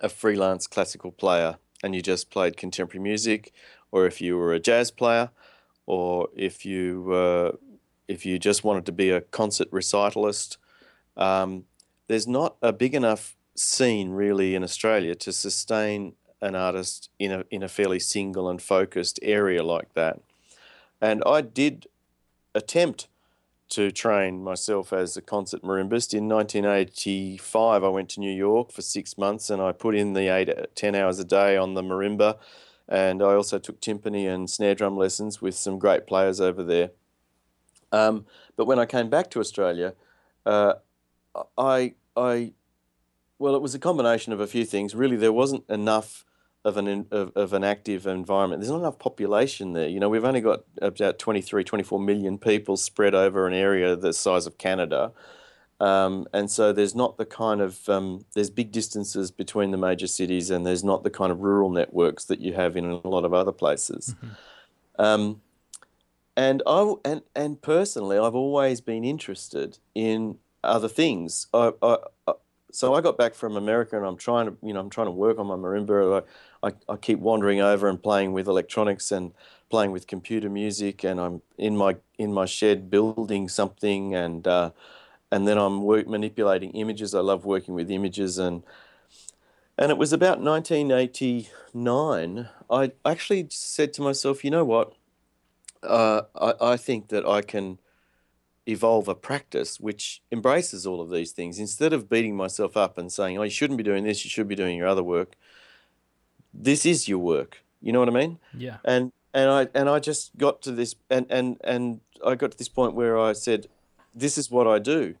[0.00, 3.52] a freelance classical player and you just played contemporary music,
[3.90, 5.30] or if you were a jazz player,
[5.86, 7.52] or if you uh,
[8.06, 10.56] if you just wanted to be a concert recitalist,
[11.16, 11.64] um,
[12.08, 17.44] there's not a big enough scene really in Australia to sustain an artist in a
[17.50, 20.20] in a fairly single and focused area like that.
[21.00, 21.86] And I did
[22.54, 23.08] attempt
[23.70, 26.14] to train myself as a concert marimbist.
[26.14, 30.28] In 1985, I went to New York for six months and I put in the
[30.28, 32.38] eight, 10 hours a day on the marimba.
[32.88, 36.90] And I also took timpani and snare drum lessons with some great players over there.
[37.92, 38.26] Um,
[38.56, 39.94] but when I came back to Australia,
[40.46, 40.74] uh,
[41.56, 42.52] I, I,
[43.38, 44.94] well, it was a combination of a few things.
[44.94, 46.24] Really, there wasn't enough
[46.64, 48.60] of an of, of an active environment.
[48.60, 49.88] There's not enough population there.
[49.88, 54.12] You know, we've only got about 23, 24 million people spread over an area the
[54.12, 55.12] size of Canada.
[55.80, 60.08] Um, and so there's not the kind of um, there's big distances between the major
[60.08, 63.24] cities, and there's not the kind of rural networks that you have in a lot
[63.24, 64.14] of other places.
[64.98, 65.40] Um,
[66.36, 71.46] and I and and personally, I've always been interested in other things.
[71.54, 72.32] I, I, I,
[72.72, 75.12] so I got back from America, and I'm trying to you know I'm trying to
[75.12, 76.24] work on my marimba.
[76.62, 79.32] I, I, keep wandering over and playing with electronics and
[79.70, 84.70] playing with computer music, and I'm in my in my shed building something, and uh,
[85.30, 87.14] and then I'm work, manipulating images.
[87.14, 88.62] I love working with images, and
[89.76, 92.48] and it was about 1989.
[92.70, 94.94] I actually said to myself, you know what?
[95.82, 97.78] Uh, I, I think that I can
[98.68, 103.10] evolve a practice which embraces all of these things instead of beating myself up and
[103.10, 105.34] saying, oh, you shouldn't be doing this, you should be doing your other work.
[106.52, 107.62] This is your work.
[107.80, 108.38] You know what I mean?
[108.56, 108.78] Yeah.
[108.84, 112.58] and and I and I just got to this and and and I got to
[112.58, 113.68] this point where I said,
[114.14, 115.14] this is what I do,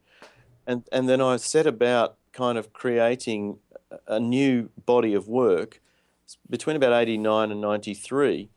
[0.66, 3.58] and and then I set about kind of creating
[4.06, 5.80] a- new body of work
[6.50, 8.50] between about 89 and 93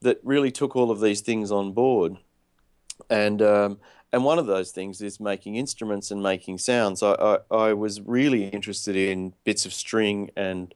[0.00, 2.16] that really took all of these things on board
[3.08, 3.78] and um,
[4.12, 7.02] and one of those things is making instruments and making sounds.
[7.02, 10.74] I, I, I was really interested in bits of string and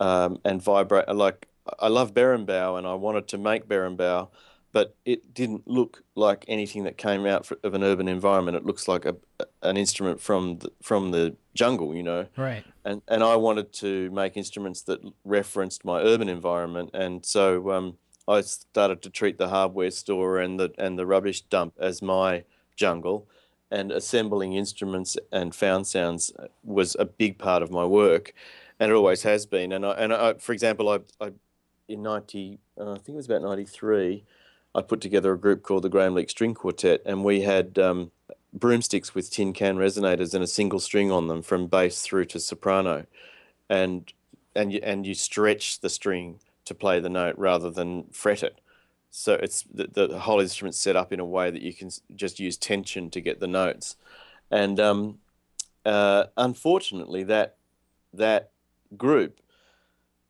[0.00, 1.08] um, and vibrate.
[1.08, 4.28] Like I love berimbau, and I wanted to make berimbau,
[4.72, 8.56] but it didn't look like anything that came out of an urban environment.
[8.56, 9.16] It looks like a,
[9.62, 12.26] an instrument from the, from the jungle, you know.
[12.36, 12.64] Right.
[12.84, 17.98] And and I wanted to make instruments that referenced my urban environment, and so um,
[18.26, 22.44] I started to treat the hardware store and the and the rubbish dump as my
[22.76, 23.28] jungle,
[23.70, 26.32] and assembling instruments and found sounds
[26.62, 28.32] was a big part of my work,
[28.78, 29.72] and it always has been.
[29.72, 31.32] And I and I, for example, I, I
[31.88, 34.24] in ninety, uh, I think it was about ninety three.
[34.74, 38.10] I put together a group called the Graeme Leak String Quartet, and we had um,
[38.52, 42.40] broomsticks with tin can resonators and a single string on them from bass through to
[42.40, 43.06] soprano,
[43.68, 44.12] and
[44.54, 48.60] and you, and you stretch the string to play the note rather than fret it.
[49.10, 52.38] So it's the, the whole instrument's set up in a way that you can just
[52.38, 53.96] use tension to get the notes,
[54.50, 55.18] and um,
[55.86, 57.56] uh, unfortunately that
[58.12, 58.50] that
[58.96, 59.40] group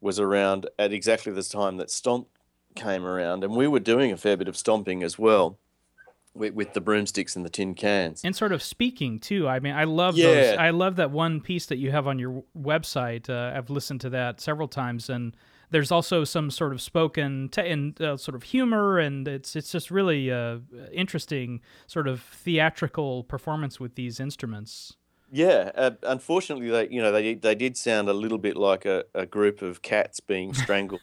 [0.01, 2.29] was around at exactly the time that Stomp
[2.75, 5.59] came around, and we were doing a fair bit of stomping as well.
[6.35, 9.49] With, with the broomsticks and the tin cans, and sort of speaking too.
[9.49, 10.27] I mean, I love yeah.
[10.27, 10.57] those.
[10.59, 13.29] I love that one piece that you have on your website.
[13.29, 15.35] Uh, I've listened to that several times, and
[15.71, 19.73] there's also some sort of spoken te- and uh, sort of humor, and it's it's
[19.73, 20.59] just really uh,
[20.93, 24.97] interesting sort of theatrical performance with these instruments.
[25.31, 29.05] Yeah, uh, unfortunately, they you know they they did sound a little bit like a,
[29.15, 31.01] a group of cats being strangled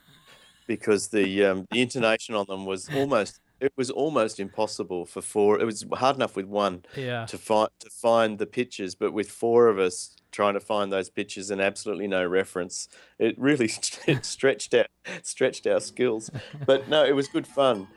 [0.68, 5.60] because the um, the intonation on them was almost it was almost impossible for four.
[5.60, 7.26] It was hard enough with one yeah.
[7.26, 11.10] to find to find the pitches, but with four of us trying to find those
[11.10, 13.72] pitches and absolutely no reference, it really
[14.08, 14.88] it stretched out
[15.24, 16.30] stretched our skills.
[16.66, 17.88] But no, it was good fun.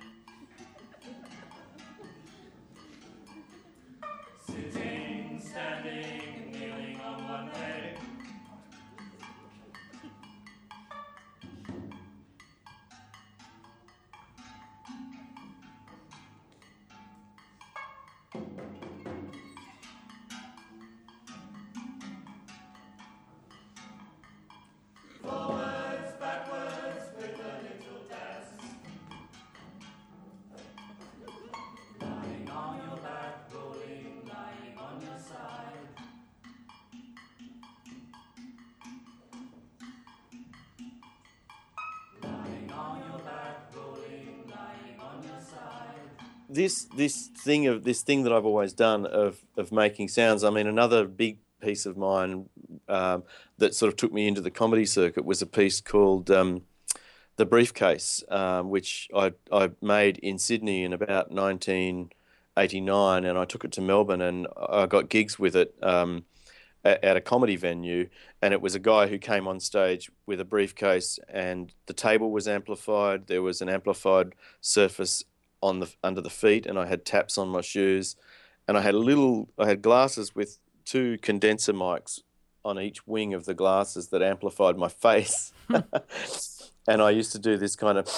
[46.58, 50.42] This this thing of this thing that I've always done of of making sounds.
[50.42, 52.48] I mean, another big piece of mine
[52.88, 53.22] um,
[53.58, 56.62] that sort of took me into the comedy circuit was a piece called um,
[57.36, 63.64] "The Briefcase," um, which I I made in Sydney in about 1989, and I took
[63.64, 65.74] it to Melbourne, and I got gigs with it.
[65.80, 66.24] Um,
[66.84, 68.08] at, at a comedy venue,
[68.40, 72.30] and it was a guy who came on stage with a briefcase, and the table
[72.30, 73.26] was amplified.
[73.26, 75.24] There was an amplified surface
[75.62, 78.16] on the under the feet, and I had taps on my shoes,
[78.66, 82.22] and I had a little I had glasses with two condenser mics
[82.64, 85.76] on each wing of the glasses that amplified my face, hmm.
[86.88, 88.08] and I used to do this kind of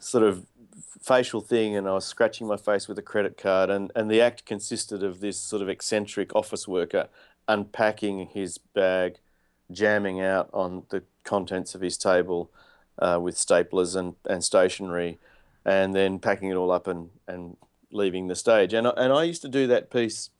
[0.00, 0.46] sort of
[1.04, 4.22] facial thing and I was scratching my face with a credit card and, and the
[4.22, 7.08] act consisted of this sort of eccentric office worker
[7.46, 9.18] unpacking his bag,
[9.70, 12.50] jamming out on the contents of his table
[12.98, 15.18] uh, with staplers and, and stationery,
[15.64, 17.56] and then packing it all up and, and
[17.90, 18.72] leaving the stage.
[18.72, 20.30] And I, and I used to do that piece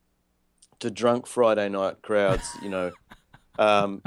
[0.81, 2.93] to drunk Friday night crowds, you know,
[3.59, 4.03] um,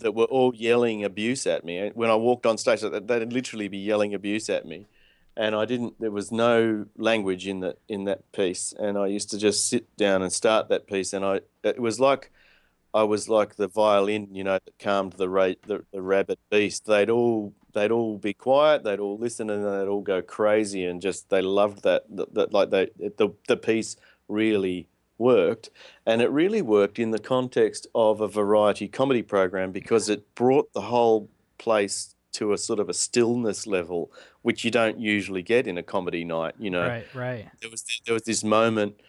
[0.00, 1.90] that were all yelling abuse at me.
[1.94, 4.86] When I walked on stage, they'd literally be yelling abuse at me.
[5.34, 5.98] And I didn't.
[5.98, 9.96] There was no language in that in that piece, and I used to just sit
[9.96, 11.14] down and start that piece.
[11.14, 12.30] And I, it was like
[12.94, 16.84] I was like the violin, you know, that calmed the, ra- the, the rabid beast.
[16.86, 21.00] They'd all they'd all be quiet, they'd all listen, and they'd all go crazy, and
[21.00, 22.04] just they loved that.
[22.10, 23.96] That, that like they the the piece
[24.28, 25.70] really worked,
[26.06, 30.72] and it really worked in the context of a variety comedy program because it brought
[30.72, 34.10] the whole place to a sort of a stillness level,
[34.42, 36.54] which you don't usually get in a comedy night.
[36.58, 37.48] You know, right, right.
[37.60, 39.00] There was there was this moment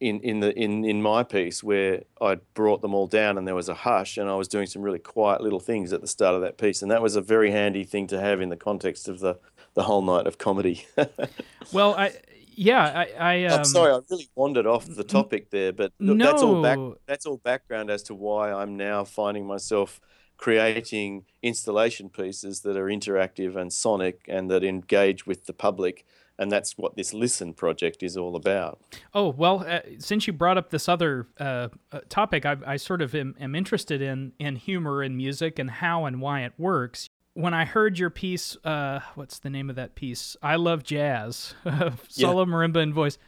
[0.00, 3.54] in in the in in my piece where I brought them all down and there
[3.54, 6.34] was a hush and I was doing some really quiet little things at the start
[6.34, 9.08] of that piece and that was a very handy thing to have in the context
[9.08, 9.38] of the
[9.74, 10.86] the whole night of comedy.
[11.72, 12.12] well, I
[12.56, 16.16] yeah, I, I um, I'm sorry, I really wandered off the topic there, but look,
[16.16, 16.24] no.
[16.24, 20.00] that's all back that's all background as to why I'm now finding myself
[20.36, 26.04] creating installation pieces that are interactive and sonic and that engage with the public
[26.38, 28.80] and that's what this listen project is all about
[29.14, 33.02] oh well uh, since you brought up this other uh, uh, topic I, I, sort
[33.02, 37.08] of am, am, interested in in humor in music and how and why it works
[37.34, 40.36] when I heard your piece, uh, what's the name of that piece?
[40.42, 41.54] I love jazz,
[42.08, 42.52] solo yeah.
[42.52, 43.18] marimba and voice,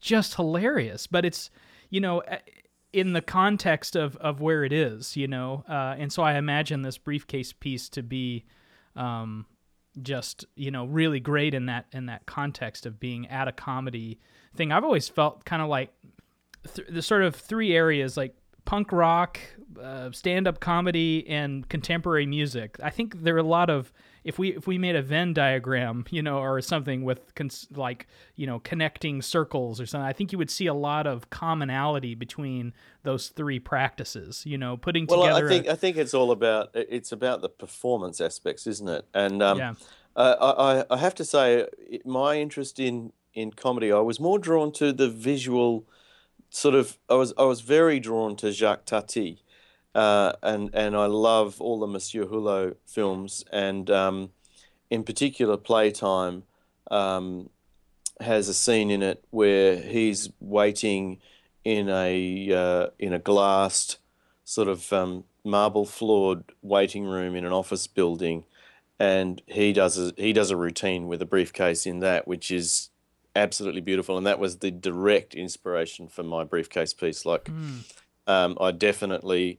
[0.00, 1.06] just hilarious.
[1.06, 1.50] But it's
[1.90, 2.22] you know
[2.92, 6.82] in the context of of where it is, you know, uh, and so I imagine
[6.82, 8.44] this briefcase piece to be.
[8.96, 9.46] Um,
[10.02, 14.18] just you know really great in that in that context of being at a comedy
[14.56, 15.92] thing i've always felt kind of like
[16.74, 18.34] th- the sort of three areas like
[18.68, 19.40] punk rock,
[19.82, 22.76] uh, stand-up comedy, and contemporary music.
[22.82, 23.94] I think there are a lot of
[24.28, 28.06] if we if we made a Venn diagram, you know, or something with cons- like
[28.36, 32.14] you know connecting circles or something, I think you would see a lot of commonality
[32.14, 32.74] between
[33.04, 34.44] those three practices.
[34.44, 35.46] You know, putting well, together.
[35.46, 35.72] I think a...
[35.72, 39.06] I think it's all about it's about the performance aspects, isn't it?
[39.14, 39.74] And um, yeah.
[40.14, 41.66] Uh, I I have to say,
[42.04, 45.86] my interest in in comedy, I was more drawn to the visual
[46.50, 49.42] sort of I was I was very drawn to Jacques Tati,
[49.98, 54.30] uh, and and I love all the Monsieur Hulot films, and um,
[54.90, 56.44] in particular, Playtime
[56.88, 57.50] um,
[58.20, 61.18] has a scene in it where he's waiting
[61.64, 63.98] in a uh, in a glassed
[64.44, 68.44] sort of um, marble floored waiting room in an office building,
[69.00, 72.90] and he does a he does a routine with a briefcase in that, which is
[73.34, 77.26] absolutely beautiful, and that was the direct inspiration for my briefcase piece.
[77.26, 77.82] Like, mm.
[78.28, 79.58] um, I definitely,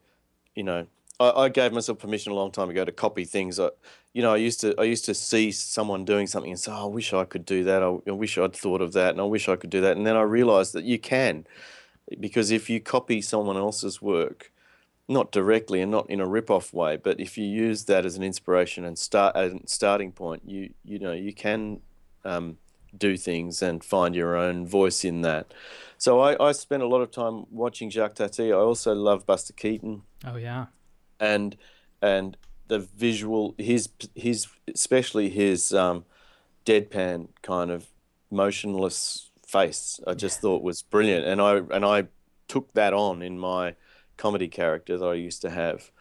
[0.60, 0.86] you know,
[1.22, 3.62] I, I, gave myself permission a long time ago to copy things.
[3.62, 3.70] I,
[4.14, 6.84] you know, I used to I used to see someone doing something and say, oh,
[6.84, 7.82] "I wish I could do that.
[7.82, 10.06] I, I wish I'd thought of that, and I wish I could do that." And
[10.06, 11.48] then I realized that you can,
[12.20, 14.52] because if you copy someone else's work,
[15.08, 18.24] not directly and not in a rip-off way, but if you use that as an
[18.24, 21.80] inspiration and start a starting point, you you know you can
[22.26, 22.58] um,
[22.98, 25.54] do things and find your own voice in that.
[26.00, 28.54] So I, I spent a lot of time watching Jacques Tati.
[28.54, 30.04] I also love Buster Keaton.
[30.26, 30.68] Oh yeah,
[31.20, 31.58] and
[32.02, 32.38] and
[32.70, 36.06] the visual his his especially his um,
[36.66, 37.88] deadpan kind of
[38.32, 40.00] motionless face.
[40.08, 40.42] I just yeah.
[40.42, 42.08] thought was brilliant, and I and I
[42.48, 43.76] took that on in my
[44.16, 45.92] comedy character that I used to have.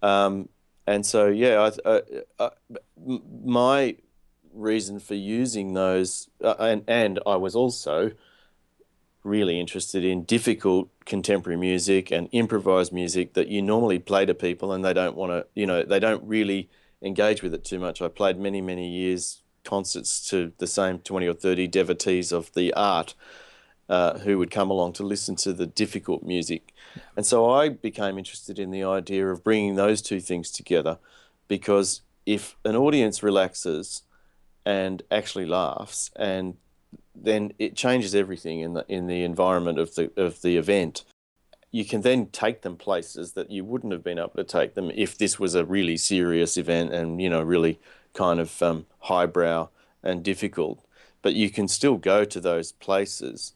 [0.00, 0.48] Um,
[0.86, 2.02] and so yeah, I, I,
[2.38, 2.50] I,
[3.44, 3.96] my
[4.54, 8.12] reason for using those, uh, and and I was also
[9.22, 14.72] really interested in difficult contemporary music and improvised music that you normally play to people
[14.72, 16.70] and they don't want to, you know, they don't really
[17.02, 18.00] engage with it too much.
[18.00, 22.72] I played many many years concerts to the same 20 or 30 devotees of the
[22.72, 23.14] art
[23.90, 26.72] uh, who would come along to listen to the difficult music.
[27.16, 30.98] And so I became interested in the idea of bringing those two things together
[31.46, 34.02] because if an audience relaxes
[34.64, 36.56] and actually laughs, and
[37.14, 41.04] then it changes everything in the in the environment of the of the event.
[41.70, 44.90] You can then take them places that you wouldn't have been able to take them
[44.94, 47.78] if this was a really serious event and you know really
[48.14, 49.68] kind of um, highbrow
[50.02, 50.84] and difficult.
[51.22, 53.52] But you can still go to those places.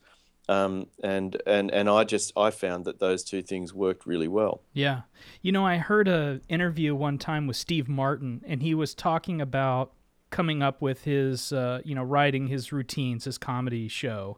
[0.46, 4.60] Um, and and and I just I found that those two things worked really well.
[4.74, 5.02] Yeah,
[5.40, 9.40] you know, I heard a interview one time with Steve Martin, and he was talking
[9.40, 9.92] about
[10.34, 14.36] coming up with his, uh, you know, writing his routines, his comedy show.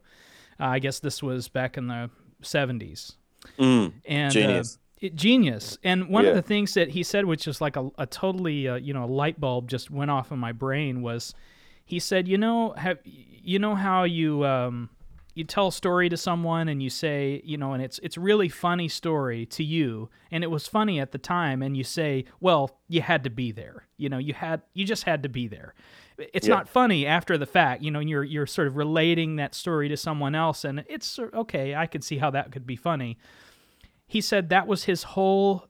[0.60, 2.10] Uh, I guess this was back in the
[2.42, 3.14] 70s.
[3.58, 4.76] Mm, and genius.
[4.76, 5.78] Uh, it, genius.
[5.82, 6.30] And one yeah.
[6.30, 9.04] of the things that he said, which was like a, a totally, uh, you know,
[9.04, 11.34] a light bulb just went off in my brain was
[11.86, 14.90] he said, you know, have, you know how you, um,
[15.36, 18.48] you tell a story to someone and you say, you know, and it's it's really
[18.48, 22.80] funny story to you, and it was funny at the time, and you say, well,
[22.88, 23.86] you had to be there.
[23.98, 25.74] You know, you had you just had to be there.
[26.16, 26.54] It's yeah.
[26.54, 29.90] not funny after the fact, you know, and you're you're sort of relating that story
[29.90, 31.74] to someone else, and it's okay.
[31.74, 33.18] I could see how that could be funny.
[34.06, 35.68] He said that was his whole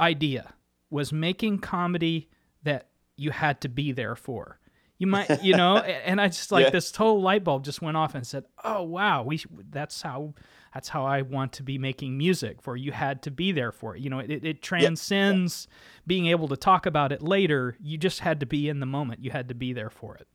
[0.00, 0.54] idea
[0.90, 2.28] was making comedy
[2.64, 4.58] that you had to be there for
[4.98, 6.70] you might you know and i just like yeah.
[6.70, 9.40] this total light bulb just went off and said oh wow we
[9.70, 10.34] that's how
[10.74, 13.96] that's how i want to be making music for you had to be there for
[13.96, 15.76] it you know it, it transcends yeah.
[16.06, 19.22] being able to talk about it later you just had to be in the moment
[19.22, 20.26] you had to be there for it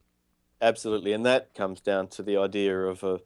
[0.61, 3.19] absolutely and that comes down to the idea of a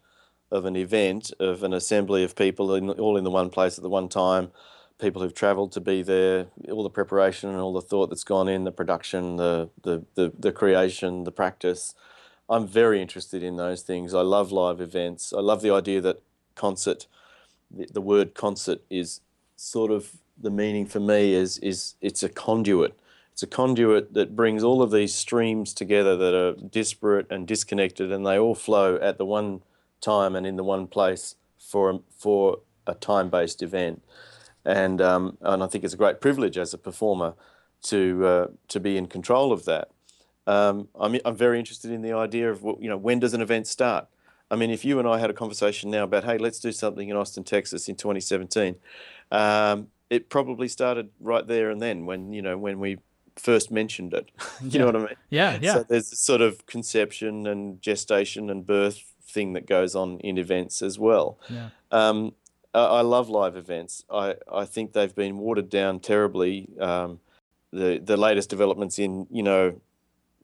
[0.51, 3.81] of an event of an assembly of people in, all in the one place at
[3.81, 4.51] the one time
[4.99, 8.47] people who've travelled to be there, all the preparation and all the thought that's gone
[8.47, 11.95] in, the production, the, the, the, the, creation, the practice.
[12.49, 14.13] I'm very interested in those things.
[14.13, 15.33] I love live events.
[15.33, 16.21] I love the idea that
[16.55, 17.07] concert,
[17.69, 19.21] the, the word concert is
[19.57, 22.97] sort of the meaning for me is, is it's a conduit.
[23.33, 28.09] It's a conduit that brings all of these streams together that are disparate and disconnected,
[28.11, 29.61] and they all flow at the one
[29.99, 34.01] time and in the one place for, for a time based event
[34.65, 37.33] and um, and I think it's a great privilege as a performer
[37.83, 39.91] to uh, to be in control of that.
[40.47, 43.67] Um, I'm I'm very interested in the idea of you know when does an event
[43.67, 44.07] start?
[44.51, 47.09] I mean, if you and I had a conversation now about hey, let's do something
[47.09, 48.75] in Austin, Texas in 2017,
[49.31, 52.97] um, it probably started right there and then when you know when we
[53.35, 54.29] first mentioned it.
[54.61, 54.79] you yeah.
[54.79, 55.07] know what I mean?
[55.29, 55.73] Yeah, yeah.
[55.73, 60.37] So there's this sort of conception and gestation and birth thing that goes on in
[60.37, 61.39] events as well.
[61.49, 61.69] Yeah.
[61.91, 62.33] Um,
[62.79, 64.03] I, love live events.
[64.11, 66.69] I, I think they've been watered down terribly.
[66.79, 67.19] Um,
[67.71, 69.79] the the latest developments in you know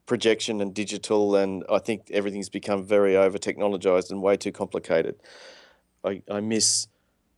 [0.05, 5.15] projection and digital, and I think everything's become very over technologized and way too complicated.
[6.03, 6.88] I, I miss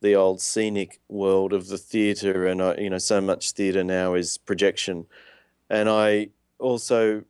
[0.00, 4.14] the old scenic world of the theatre, and I, you know, so much theatre now
[4.14, 5.06] is projection,
[5.70, 6.28] and I
[6.58, 7.24] also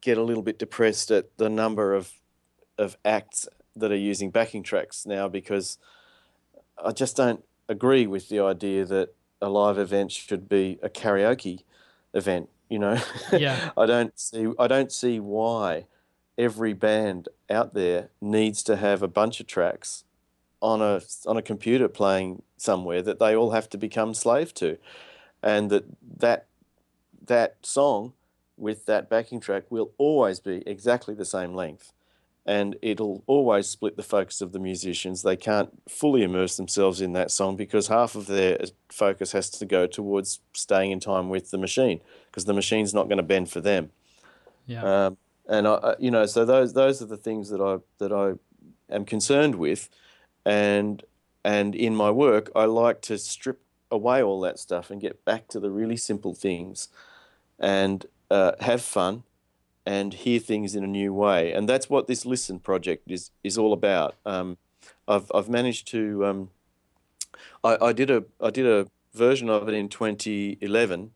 [0.00, 2.12] get a little bit depressed at the number of
[2.78, 5.78] of acts that are using backing tracks now because
[6.84, 11.62] I just don't agree with the idea that a live event should be a karaoke
[12.14, 12.48] event.
[12.68, 13.00] You know,
[13.32, 13.70] Yeah.
[13.76, 15.86] I don't see I don't see why
[16.38, 20.04] every band out there needs to have a bunch of tracks
[20.60, 24.78] on a on a computer playing somewhere that they all have to become slave to,
[25.42, 25.84] and that
[26.18, 26.46] that
[27.26, 28.14] that song
[28.56, 31.92] with that backing track will always be exactly the same length
[32.44, 35.22] and it'll always split the focus of the musicians.
[35.22, 38.58] They can't fully immerse themselves in that song because half of their
[38.90, 43.08] focus has to go towards staying in time with the machine because the machine's not
[43.08, 43.90] going to bend for them.
[44.66, 45.06] Yeah.
[45.06, 45.16] Um,
[45.48, 48.34] and I, you know, so those those are the things that I that I
[48.92, 49.88] am concerned with,
[50.44, 51.02] and
[51.44, 55.48] and in my work, I like to strip away all that stuff and get back
[55.48, 56.88] to the really simple things,
[57.58, 59.24] and uh, have fun,
[59.84, 61.52] and hear things in a new way.
[61.52, 64.14] And that's what this Listen project is is all about.
[64.24, 64.58] Um,
[65.08, 66.24] I've I've managed to.
[66.24, 66.50] Um,
[67.64, 71.10] I, I did a I did a version of it in 2011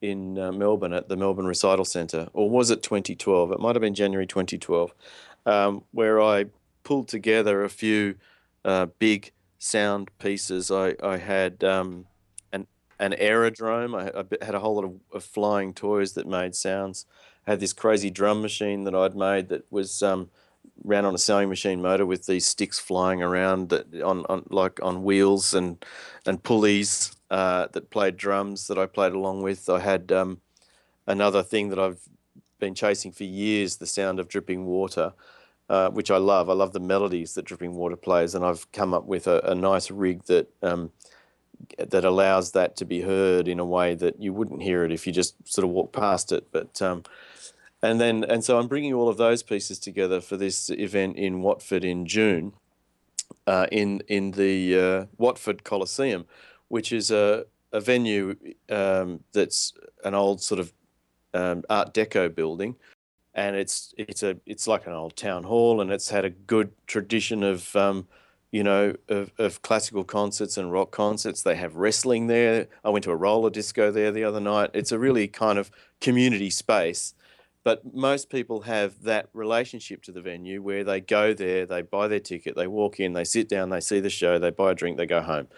[0.00, 3.52] in uh, Melbourne at the Melbourne Recital Centre, or was it 2012?
[3.52, 4.92] It might have been January 2012,
[5.46, 6.46] um, where I
[6.82, 8.16] pulled together a few
[8.64, 10.70] uh, big sound pieces.
[10.70, 12.06] I I had um,
[12.52, 12.66] an
[12.98, 13.94] an aerodrome.
[13.94, 14.10] I
[14.42, 17.06] had a whole lot of, of flying toys that made sounds.
[17.46, 20.30] Had this crazy drum machine that I'd made that was um,
[20.84, 24.80] ran on a sewing machine motor with these sticks flying around that on, on like
[24.82, 25.84] on wheels and
[26.26, 29.68] and pulleys uh, that played drums that I played along with.
[29.68, 30.40] I had um,
[31.06, 32.00] another thing that I've
[32.58, 35.12] been chasing for years, the sound of dripping water,
[35.68, 36.48] uh, which I love.
[36.48, 39.54] I love the melodies that dripping water plays, and I've come up with a, a
[39.54, 40.92] nice rig that um,
[41.78, 45.06] that allows that to be heard in a way that you wouldn't hear it if
[45.06, 46.48] you just sort of walk past it.
[46.52, 47.04] But um,
[47.82, 51.42] and then and so I'm bringing all of those pieces together for this event in
[51.42, 52.52] Watford in June,
[53.46, 56.26] uh, in in the uh, Watford Colosseum,
[56.68, 58.36] which is a a venue
[58.70, 59.72] um, that's
[60.04, 60.72] an old sort of
[61.34, 62.76] um, Art Deco building,
[63.34, 66.70] and it's it's a it's like an old town hall, and it's had a good
[66.86, 68.06] tradition of um,
[68.52, 71.42] you know of, of classical concerts and rock concerts.
[71.42, 72.68] They have wrestling there.
[72.84, 74.70] I went to a roller disco there the other night.
[74.72, 75.68] It's a really kind of
[76.00, 77.14] community space
[77.64, 82.08] but most people have that relationship to the venue where they go there, they buy
[82.08, 84.74] their ticket, they walk in, they sit down, they see the show, they buy a
[84.74, 85.48] drink, they go home.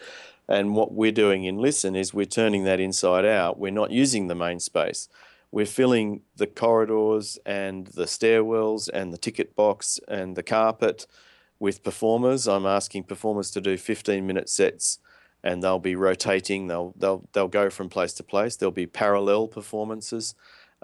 [0.46, 3.58] And what we're doing in Listen is we're turning that inside out.
[3.58, 5.08] We're not using the main space.
[5.50, 11.06] We're filling the corridors and the stairwells and the ticket box and the carpet
[11.58, 12.46] with performers.
[12.46, 14.98] I'm asking performers to do 15 minute sets
[15.42, 16.66] and they'll be rotating.
[16.66, 18.56] They'll, they'll, they'll go from place to place.
[18.56, 20.34] There'll be parallel performances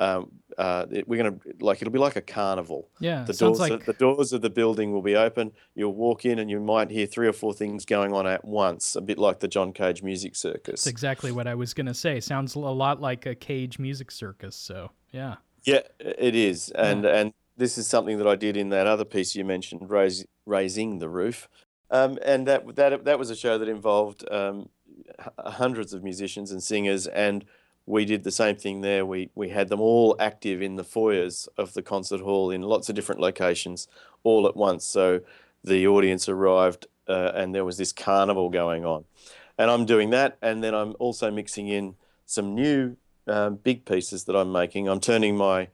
[0.01, 2.88] um, uh, it- we're going to like it'll be like a carnival.
[2.98, 5.53] Yeah, The doors, like- of, the doors of the building will be open.
[5.74, 8.96] You'll walk in and you might hear three or four things going on at once,
[8.96, 10.82] a bit like the John Cage Music Circus.
[10.82, 12.18] That's exactly what I was going to say.
[12.18, 14.57] Sounds a lot like a cage music circus.
[14.57, 15.36] So, yeah.
[15.64, 19.36] Yeah, it is, and and this is something that I did in that other piece
[19.36, 21.51] you mentioned, raise, raising the roof,
[21.90, 24.70] um, and that that that was a show that involved um,
[25.38, 27.44] hundreds of musicians and singers, and
[27.87, 29.05] we did the same thing there.
[29.05, 32.89] We we had them all active in the foyers of the concert hall in lots
[32.89, 33.89] of different locations,
[34.22, 34.85] all at once.
[34.85, 35.20] So
[35.64, 39.05] the audience arrived, uh, and there was this carnival going on,
[39.59, 44.24] and I'm doing that, and then I'm also mixing in some new um, big pieces
[44.24, 44.89] that I'm making.
[44.89, 45.68] I'm turning my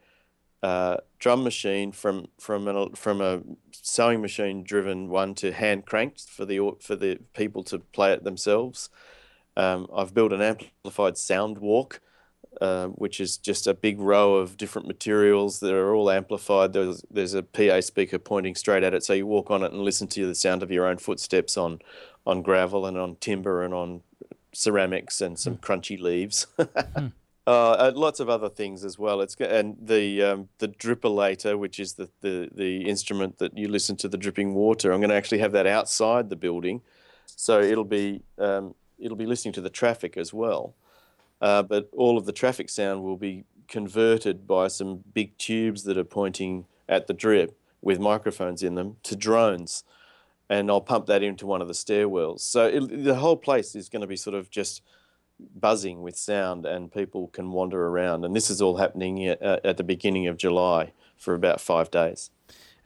[0.63, 6.29] uh, drum machine from from an, from a sewing machine driven one to hand cranked
[6.29, 8.89] for the for the people to play it themselves.
[9.57, 12.01] Um, I've built an amplified sound walk,
[12.61, 16.73] uh, which is just a big row of different materials that are all amplified.
[16.73, 19.83] There's there's a PA speaker pointing straight at it, so you walk on it and
[19.83, 21.81] listen to the sound of your own footsteps on
[22.27, 24.03] on gravel and on timber and on
[24.53, 26.47] ceramics and some crunchy leaves.
[27.47, 29.21] Uh, lots of other things as well.
[29.21, 33.95] It's and the um, the drippolator, which is the, the the instrument that you listen
[33.99, 34.91] to the dripping water.
[34.91, 36.83] I'm going to actually have that outside the building,
[37.27, 40.75] so it'll be um, it'll be listening to the traffic as well.
[41.41, 45.99] Uh, but all of the traffic sound will be converted by some big tubes that
[45.99, 49.85] are pointing at the drip with microphones in them to drones,
[50.49, 52.41] and I'll pump that into one of the stairwells.
[52.41, 54.83] So it, the whole place is going to be sort of just
[55.55, 58.25] buzzing with sound and people can wander around.
[58.25, 61.91] And this is all happening at, uh, at the beginning of July for about five
[61.91, 62.31] days.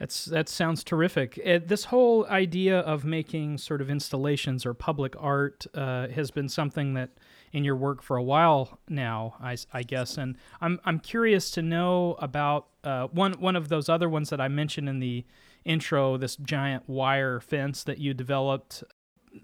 [0.00, 1.38] That's that sounds terrific.
[1.44, 6.48] It, this whole idea of making sort of installations or public art uh, has been
[6.48, 7.10] something that
[7.52, 10.16] in your work for a while now, I, I guess.
[10.16, 14.40] And I'm I'm curious to know about uh, one one of those other ones that
[14.40, 15.26] I mentioned in the
[15.66, 18.82] intro, this giant wire fence that you developed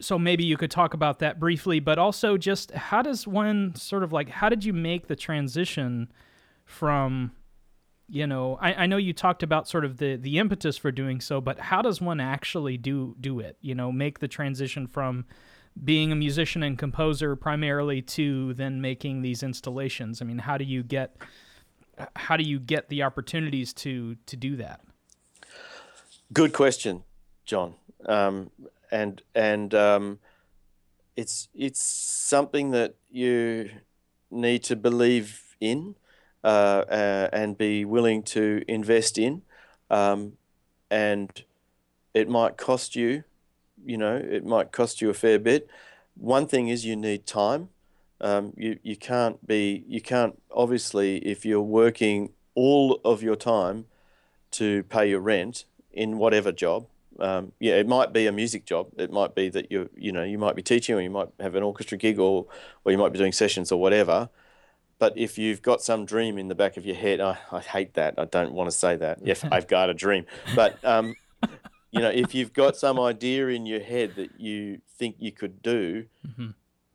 [0.01, 4.03] so maybe you could talk about that briefly, but also just how does one sort
[4.03, 6.11] of like how did you make the transition
[6.65, 7.33] from
[8.09, 11.21] you know I, I know you talked about sort of the the impetus for doing
[11.21, 13.57] so, but how does one actually do do it?
[13.61, 15.25] You know, make the transition from
[15.83, 20.23] being a musician and composer primarily to then making these installations.
[20.23, 21.17] I mean, how do you get
[22.15, 24.81] how do you get the opportunities to to do that?
[26.33, 27.05] Good question,
[27.45, 27.75] John.
[28.07, 28.51] Um,
[28.91, 30.19] and and um,
[31.17, 33.71] it's it's something that you
[34.31, 35.97] need to believe in
[36.45, 39.43] and be willing to invest in,
[39.91, 40.33] um,
[40.91, 41.45] and
[42.15, 43.25] it might cost you,
[43.85, 45.69] you know, it might cost you a fair bit.
[46.17, 47.69] One thing is you need time.
[48.21, 53.85] Um, you you can't be you can't obviously if you're working all of your time
[54.53, 56.87] to pay your rent in whatever job
[57.19, 58.89] um, yeah, it might be a music job.
[58.97, 61.55] It might be that you you know you might be teaching, or you might have
[61.55, 62.47] an orchestra gig, or
[62.85, 64.29] or you might be doing sessions or whatever.
[64.99, 67.95] But if you've got some dream in the back of your head, I, I hate
[67.95, 68.15] that.
[68.19, 69.19] I don't want to say that.
[69.23, 70.25] If I've got a dream,
[70.55, 71.15] but um,
[71.91, 75.63] you know, if you've got some idea in your head that you think you could
[75.63, 76.49] do, mm-hmm.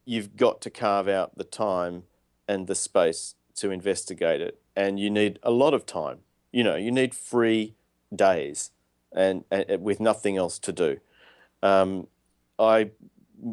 [0.05, 2.03] you've got to carve out the time
[2.47, 6.19] and the space to investigate it, and you need a lot of time.
[6.51, 7.75] You know, you need free
[8.13, 8.71] days
[9.11, 10.99] and, and with nothing else to do.
[11.63, 12.07] Um,
[12.57, 12.91] I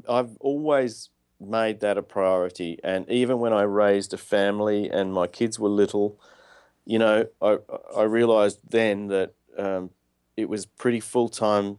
[0.08, 1.10] I've always
[1.40, 5.68] made that a priority, and even when I raised a family and my kids were
[5.68, 6.20] little,
[6.84, 7.58] you know, I
[7.96, 9.90] I realised then that um,
[10.36, 11.78] it was pretty full time,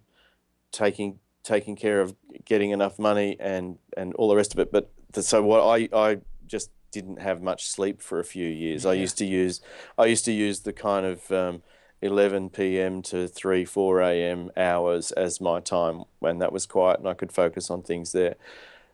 [0.72, 4.72] taking taking care of getting enough money and and all the rest of it.
[4.72, 8.86] But the, so what I I just didn't have much sleep for a few years.
[8.86, 8.92] Yeah.
[8.92, 9.62] I used to use
[9.98, 11.64] I used to use the kind of um,
[12.02, 13.02] 11 p.m.
[13.04, 14.52] to 3, 4 a.m.
[14.56, 18.36] hours as my time when that was quiet and I could focus on things there.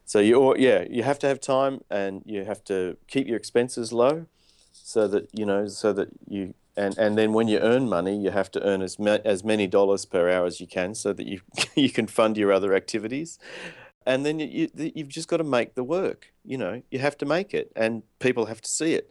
[0.05, 3.91] So you, yeah, you have to have time and you have to keep your expenses
[3.91, 4.27] low,
[4.71, 8.31] so that you know, so that you and and then when you earn money, you
[8.31, 11.25] have to earn as ma- as many dollars per hour as you can, so that
[11.25, 11.41] you
[11.75, 13.39] you can fund your other activities.
[14.05, 16.31] And then you, you you've just got to make the work.
[16.43, 19.09] You know, you have to make it, and people have to see it,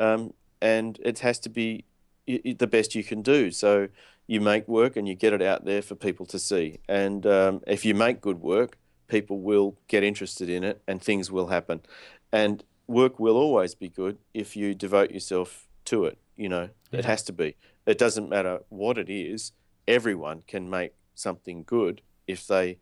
[0.00, 1.84] um, and it has to be
[2.26, 3.52] the best you can do.
[3.52, 3.88] So
[4.26, 6.78] you make work and you get it out there for people to see.
[6.88, 8.78] And um, if you make good work,
[9.12, 11.82] people will get interested in it and things will happen.
[12.32, 16.18] And work will always be good if you devote yourself to it.
[16.34, 17.00] You know, yeah.
[17.00, 17.54] it has to be.
[17.84, 19.52] It doesn't matter what it is,
[19.86, 22.78] everyone can make something good if they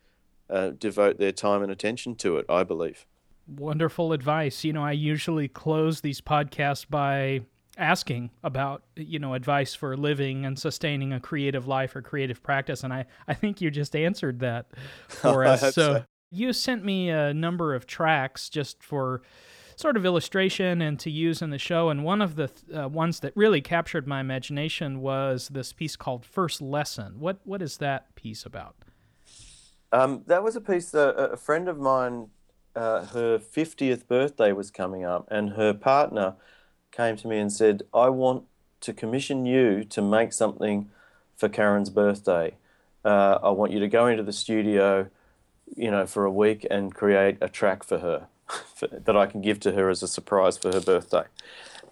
[0.49, 3.07] uh, devote their time and attention to it, I believe.
[3.49, 4.63] Wonderful advice.
[4.63, 7.41] You know, I usually close these podcasts by
[7.81, 12.85] asking about you know advice for living and sustaining a creative life or creative practice
[12.85, 14.67] and i i think you just answered that
[15.09, 19.23] for us so, so you sent me a number of tracks just for
[19.77, 23.21] sort of illustration and to use in the show and one of the uh, ones
[23.21, 28.15] that really captured my imagination was this piece called first lesson what what is that
[28.15, 28.77] piece about
[29.93, 32.29] um, that was a piece that a friend of mine
[32.77, 36.37] uh, her 50th birthday was coming up and her partner
[36.91, 38.45] came to me and said, I want
[38.81, 40.91] to commission you to make something
[41.37, 42.57] for Karen's birthday.
[43.05, 45.09] Uh, I want you to go into the studio,
[45.77, 48.27] you know, for a week and create a track for her
[48.75, 51.25] for, that I can give to her as a surprise for her birthday.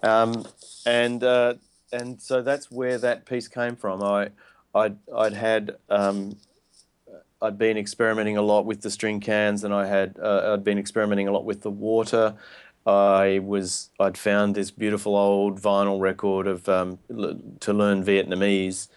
[0.02, 0.46] Um,
[0.86, 1.54] and uh,
[1.92, 4.02] and so that's where that piece came from.
[4.02, 4.30] I
[4.74, 6.36] I'd, I'd had um,
[7.40, 10.78] I'd been experimenting a lot with the string cans, and I had uh, I'd been
[10.78, 12.36] experimenting a lot with the water,
[12.88, 16.98] I was I'd found this beautiful old vinyl record of um,
[17.60, 18.88] to learn Vietnamese,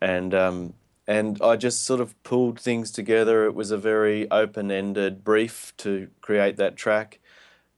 [0.00, 0.74] and um,
[1.06, 3.44] and I just sort of pulled things together.
[3.44, 7.20] It was a very open-ended brief to create that track,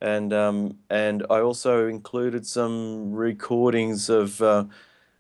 [0.01, 4.41] and um, and I also included some recordings of.
[4.41, 4.64] Uh,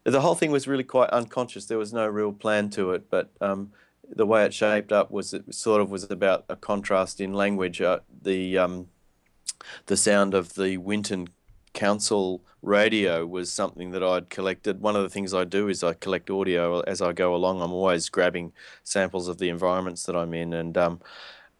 [0.04, 1.66] the whole thing was really quite unconscious.
[1.66, 3.72] There was no real plan to it, but um,
[4.08, 7.80] the way it shaped up was it sort of was about a contrast in language.
[7.80, 8.86] Uh, the um,
[9.86, 11.28] the sound of the Winton
[11.76, 14.80] Council radio was something that I'd collected.
[14.80, 17.60] One of the things I do is I collect audio as I go along.
[17.60, 21.00] I'm always grabbing samples of the environments that I'm in, and um,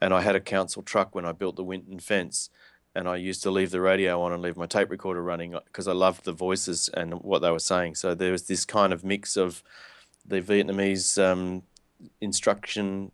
[0.01, 2.49] and I had a council truck when I built the Winton fence,
[2.95, 5.87] and I used to leave the radio on and leave my tape recorder running because
[5.87, 7.97] I loved the voices and what they were saying.
[7.97, 9.63] So there was this kind of mix of
[10.25, 11.63] the Vietnamese um,
[12.23, 13.13] instruction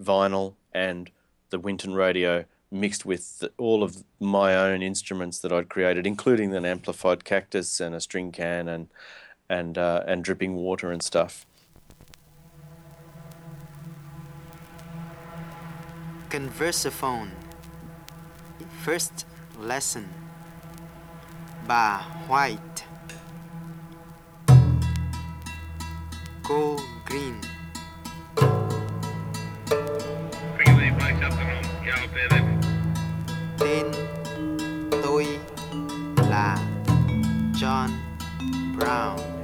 [0.00, 1.10] vinyl and
[1.50, 2.44] the Winton radio
[2.80, 7.94] mixed with all of my own instruments that I'd created, including an amplified cactus and
[7.94, 8.88] a string can and
[9.48, 11.46] and uh, and dripping water and stuff.
[16.28, 17.32] Conversaphone
[18.86, 19.26] First
[19.58, 20.08] lesson.
[21.66, 21.98] Bà
[22.28, 22.84] White.
[26.44, 27.40] Go Green
[33.66, 33.86] Tên
[35.02, 35.26] tôi
[36.30, 36.56] là
[37.60, 37.88] John
[38.78, 39.35] Brown.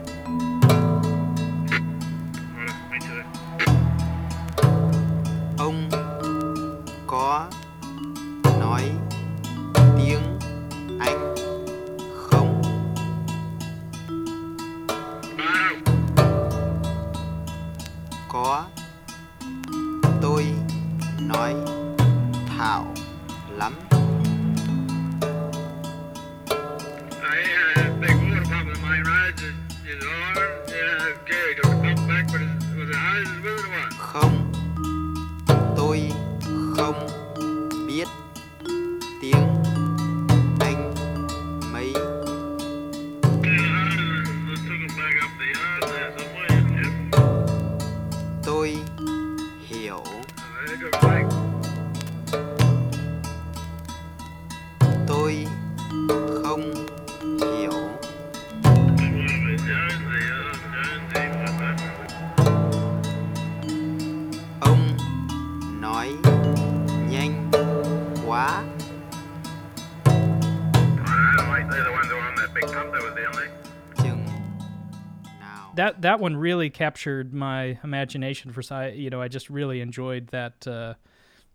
[75.76, 80.66] That that one really captured my imagination for you know I just really enjoyed that
[80.66, 80.94] uh,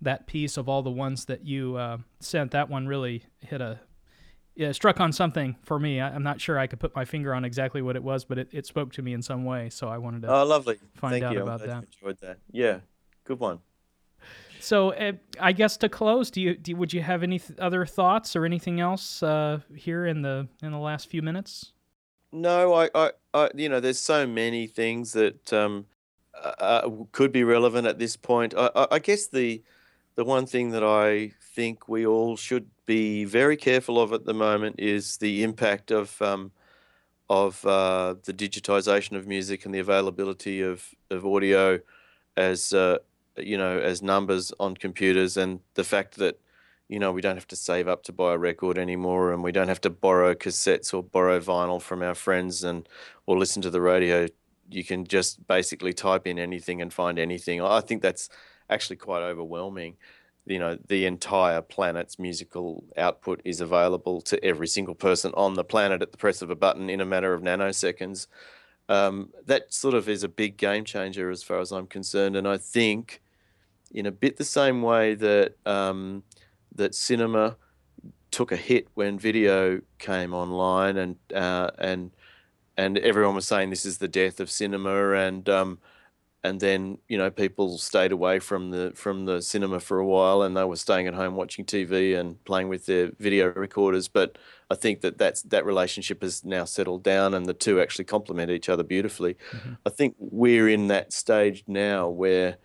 [0.02, 2.52] that piece of all the ones that you uh, sent.
[2.52, 3.80] That one really hit a
[4.58, 6.02] yeah, struck on something for me.
[6.02, 8.40] I, I'm not sure I could put my finger on exactly what it was, but
[8.40, 9.70] it, it spoke to me in some way.
[9.70, 10.34] So I wanted to.
[10.34, 10.80] Oh, lovely.
[10.96, 11.44] Find Thank out you.
[11.44, 11.86] About that.
[12.02, 12.40] enjoyed that.
[12.52, 12.80] Yeah,
[13.24, 13.60] good one.
[14.60, 17.86] So uh, I guess to close, do you, do would you have any th- other
[17.86, 21.74] thoughts or anything else uh, here in the in the last few minutes?
[22.32, 25.86] No, I, I, I, you know, there's so many things that um,
[26.34, 28.54] uh, uh, could be relevant at this point.
[28.56, 29.64] I, I, I guess the,
[30.16, 34.34] the one thing that I think we all should be very careful of at the
[34.34, 36.52] moment is the impact of, um,
[37.30, 41.80] of uh, the digitization of music and the availability of, of audio
[42.36, 42.98] as, uh,
[43.38, 46.40] you know, as numbers on computers, and the fact that
[46.90, 49.52] you know, we don't have to save up to buy a record anymore, and we
[49.52, 52.88] don't have to borrow cassettes or borrow vinyl from our friends and
[53.26, 54.28] or listen to the radio.
[54.70, 57.62] You can just basically type in anything and find anything.
[57.62, 58.30] I think that's
[58.70, 59.98] actually quite overwhelming.
[60.46, 65.66] You know, the entire planet's musical output is available to every single person on the
[65.66, 68.28] planet at the press of a button in a matter of nanoseconds.
[68.88, 72.48] Um, that sort of is a big game changer as far as I'm concerned, and
[72.48, 73.22] I think
[73.92, 76.24] in a bit the same way that um,
[76.78, 77.58] that cinema
[78.32, 82.12] took a hit when video came online, and uh, and
[82.78, 85.80] and everyone was saying this is the death of cinema, and um,
[86.44, 90.42] and then you know people stayed away from the from the cinema for a while,
[90.42, 94.08] and they were staying at home watching TV and playing with their video recorders.
[94.08, 94.38] But
[94.70, 98.52] I think that that's that relationship has now settled down, and the two actually complement
[98.52, 99.36] each other beautifully.
[99.86, 102.58] I think we're in that stage now where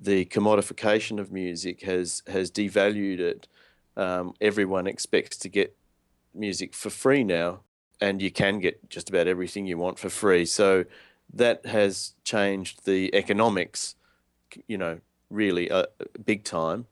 [0.00, 3.46] the commodification of music has has devalued it.
[3.96, 5.76] Um, everyone expects to get
[6.34, 7.60] music for free now,
[8.00, 10.46] and you can get just about everything you want for free.
[10.46, 10.84] So
[11.34, 13.94] that has changed the economics,
[14.66, 15.86] you know, really uh,
[16.24, 16.86] big time.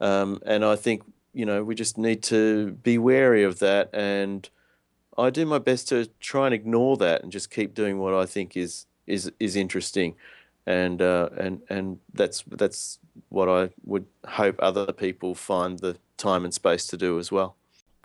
[0.00, 1.02] Um, and I think
[1.34, 3.90] you know we just need to be wary of that.
[3.92, 4.48] And
[5.18, 8.24] I do my best to try and ignore that and just keep doing what I
[8.24, 10.14] think is is is interesting
[10.66, 12.98] and uh, and and that's that's
[13.28, 17.56] what I would hope other people find the time and space to do as well.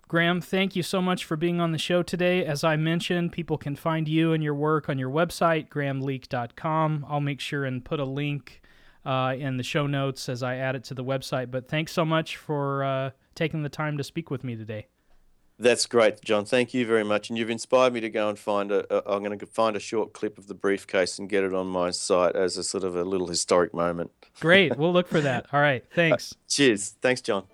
[0.08, 2.44] Graeme, thank you so much for being on the show today.
[2.44, 7.06] As I mentioned, people can find you and your work on your website, graemeleak.com.
[7.08, 8.60] I'll make sure and put a link
[9.06, 11.52] uh, in the show notes as I add it to the website.
[11.52, 14.88] But thanks so much for uh, taking the time to speak with me today.
[15.60, 16.46] That's great, John.
[16.46, 17.28] Thank you very much.
[17.28, 18.86] And you've inspired me to go and find a.
[18.92, 21.66] a I'm going to find a short clip of the briefcase and get it on
[21.66, 24.10] my site as a sort of a little historic moment.
[24.40, 24.78] Great.
[24.78, 25.46] We'll look for that.
[25.52, 25.84] All right.
[25.94, 26.34] Thanks.
[26.48, 26.96] Cheers.
[27.02, 27.44] Thanks, John.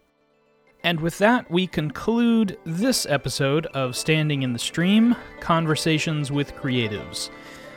[0.84, 7.30] And with that, we conclude this episode of Standing in the Stream Conversations with Creatives.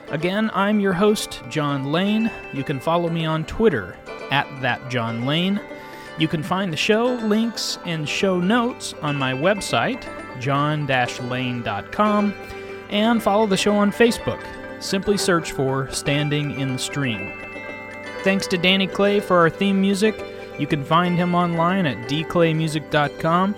[0.10, 2.30] Again, I'm your host, John Lane.
[2.54, 3.98] You can follow me on Twitter
[4.30, 5.60] at that John Lane.
[6.20, 10.04] You can find the show links and show notes on my website,
[10.40, 12.34] john-lane.com,
[12.90, 14.44] and follow the show on Facebook.
[14.82, 17.34] Simply search for Standing in the Stream.
[18.24, 20.24] Thanks to Danny Clay for our theme music.
[20.58, 23.56] You can find him online at dclaymusic.com.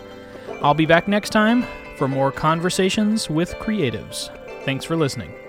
[0.61, 1.65] I'll be back next time
[1.97, 4.29] for more conversations with creatives.
[4.65, 5.40] Thanks for listening.